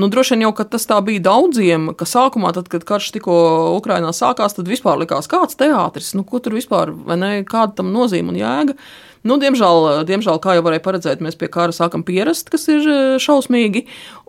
nu, 0.00 0.10
droši 0.12 0.36
vien 0.36 0.46
jau, 0.48 0.54
ka 0.58 0.68
tas 0.76 0.88
tā 0.88 1.00
bija 1.04 1.26
daudziem, 1.28 1.92
ka 1.98 2.08
sākumā, 2.08 2.54
tad, 2.56 2.70
kad 2.72 2.86
karš 2.88 3.12
tikko 3.18 3.36
Ukrainā 3.78 4.14
sākās, 4.16 4.56
tad 4.56 4.70
vispār 4.70 5.00
likās, 5.02 5.30
kāds 5.30 5.58
teātris, 5.60 6.14
nu, 6.18 6.26
ko 6.28 6.42
tur 6.42 6.58
vispār, 6.58 6.94
vai 7.06 7.20
ne, 7.20 7.34
kāda 7.48 7.80
tam 7.82 7.92
nozīme 7.94 8.34
un 8.34 8.40
jēga. 8.40 8.78
Nu, 9.26 9.36
diemžēl, 9.42 10.04
diemžēl, 10.08 10.38
kā 10.42 10.54
jau 10.56 10.64
varēja 10.66 10.84
paredzēt, 10.84 11.22
mēs 11.24 11.36
pie 11.38 11.50
kara 11.52 11.74
sākam 11.74 12.04
pierast, 12.06 12.50
kas 12.52 12.68
ir 12.70 12.86
eh, 12.86 13.16
šausmīgi. 13.22 13.84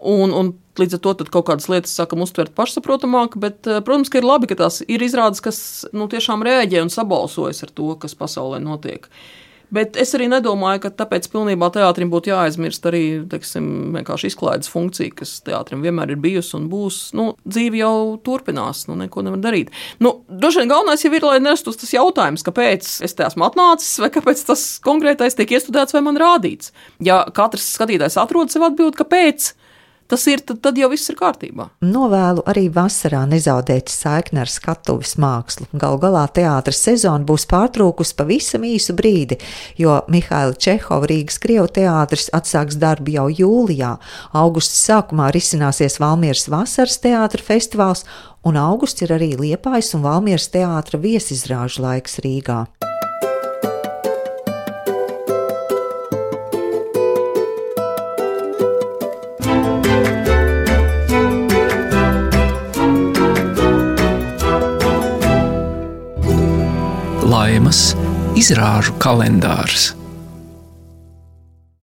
Un, 0.10 0.34
un 0.34 0.54
līdz 0.80 0.98
ar 0.98 1.04
to 1.04 1.14
kaut 1.30 1.50
kādas 1.50 1.70
lietas 1.72 1.96
sākam 1.98 2.24
uztvert 2.26 2.56
pašsaprotamāk. 2.58 3.38
Bet, 3.40 3.68
eh, 3.68 3.82
protams, 3.86 4.10
ka 4.10 4.22
ir 4.22 4.28
labi, 4.28 4.48
ka 4.48 4.56
tās 4.56 4.82
ir 4.88 5.04
izrādes, 5.06 5.44
kas 5.44 5.86
nu, 5.94 6.08
tiešām 6.08 6.46
rēģē 6.46 6.82
un 6.86 6.94
sabalsojas 6.94 7.64
ar 7.64 7.76
to, 7.76 7.96
kas 8.00 8.16
pasaulē 8.16 8.62
notiek. 8.64 9.10
Bet 9.70 9.98
es 10.02 10.16
arī 10.18 10.26
nedomāju, 10.32 10.82
ka 10.82 10.90
tāpēc 11.04 11.28
pilnībā 11.30 11.68
teātrim 11.74 12.10
būtu 12.10 12.32
jāaizmirst 12.32 12.88
arī 12.90 13.04
teiksim, 13.30 13.94
izklaides 14.26 14.70
funkcija, 14.72 15.14
kas 15.22 15.36
teātrim 15.46 15.84
vienmēr 15.86 16.16
ir 16.16 16.22
bijusi 16.22 16.56
un 16.58 16.66
būs. 16.72 16.98
Nu, 17.18 17.36
dzīve 17.46 17.78
jau 17.78 18.18
turpinās, 18.26 18.88
nu, 18.90 18.98
neko 18.98 19.22
nevar 19.28 19.44
darīt. 19.44 19.70
Nu, 20.02 20.24
Droši 20.30 20.64
vien 20.64 20.74
galvenais 20.74 21.06
jau 21.06 21.14
ir, 21.14 21.26
lai 21.26 21.38
nestos 21.44 21.78
tas 21.78 21.94
jautājums, 21.94 22.46
kāpēc 22.46 22.90
es 23.06 23.14
te 23.14 23.26
esmu 23.28 23.46
atnācis, 23.46 24.00
vai 24.02 24.10
kāpēc 24.14 24.42
tas 24.48 24.66
konkrētais 24.82 25.38
tiek 25.38 25.54
iestudēts 25.54 25.94
vai 25.94 26.02
man 26.08 26.18
rādīts. 26.18 26.74
Ja 27.06 27.22
katrs 27.36 27.70
skatītājs 27.78 28.18
atrod 28.22 28.50
sev 28.50 28.66
atbildi, 28.72 28.98
kāpēc, 29.04 29.52
tas 30.10 30.26
ir, 30.32 30.42
tad, 30.46 30.60
tad 30.66 30.80
jau 30.80 30.90
viss 30.92 31.12
ir 31.12 31.18
kārtībā. 31.20 31.70
Novēlu 31.86 32.44
arī 32.50 32.66
vasarā 32.74 33.22
nezaudēt 33.30 33.92
saikni 33.94 34.42
ar 34.44 34.52
skatuves 34.52 35.16
mākslu. 35.22 35.70
Galu 35.80 36.02
galā 36.02 36.26
teātris 36.34 36.82
sezona 36.88 37.28
būs 37.28 37.46
pārtraukusi 37.50 38.18
pavisam 38.20 38.66
īsu 38.68 38.96
brīdi, 38.98 39.40
jo 39.80 40.00
Mihaila 40.12 40.58
Čehova 40.58 41.10
Rīgas 41.10 41.40
Krievu 41.42 41.70
teātris 41.80 42.30
atsāks 42.36 42.80
darbu 42.82 43.16
jau 43.16 43.30
jūlijā. 43.42 43.96
Augusta 44.34 44.78
sākumā 44.80 45.30
risināsies 45.36 46.00
Valmieras 46.02 46.50
vasaras 46.52 47.00
teātra 47.04 47.46
festivāls, 47.46 48.06
un 48.44 48.60
augusts 48.60 49.06
ir 49.06 49.14
arī 49.16 49.36
Liepājas 49.40 49.94
un 49.98 50.06
Valmieras 50.08 50.50
teātra 50.54 51.02
viesizrāžu 51.02 51.86
laiks 51.86 52.22
Rīgā. 52.26 52.66
Izrāžu 68.40 68.96
kalendārs. 69.02 69.94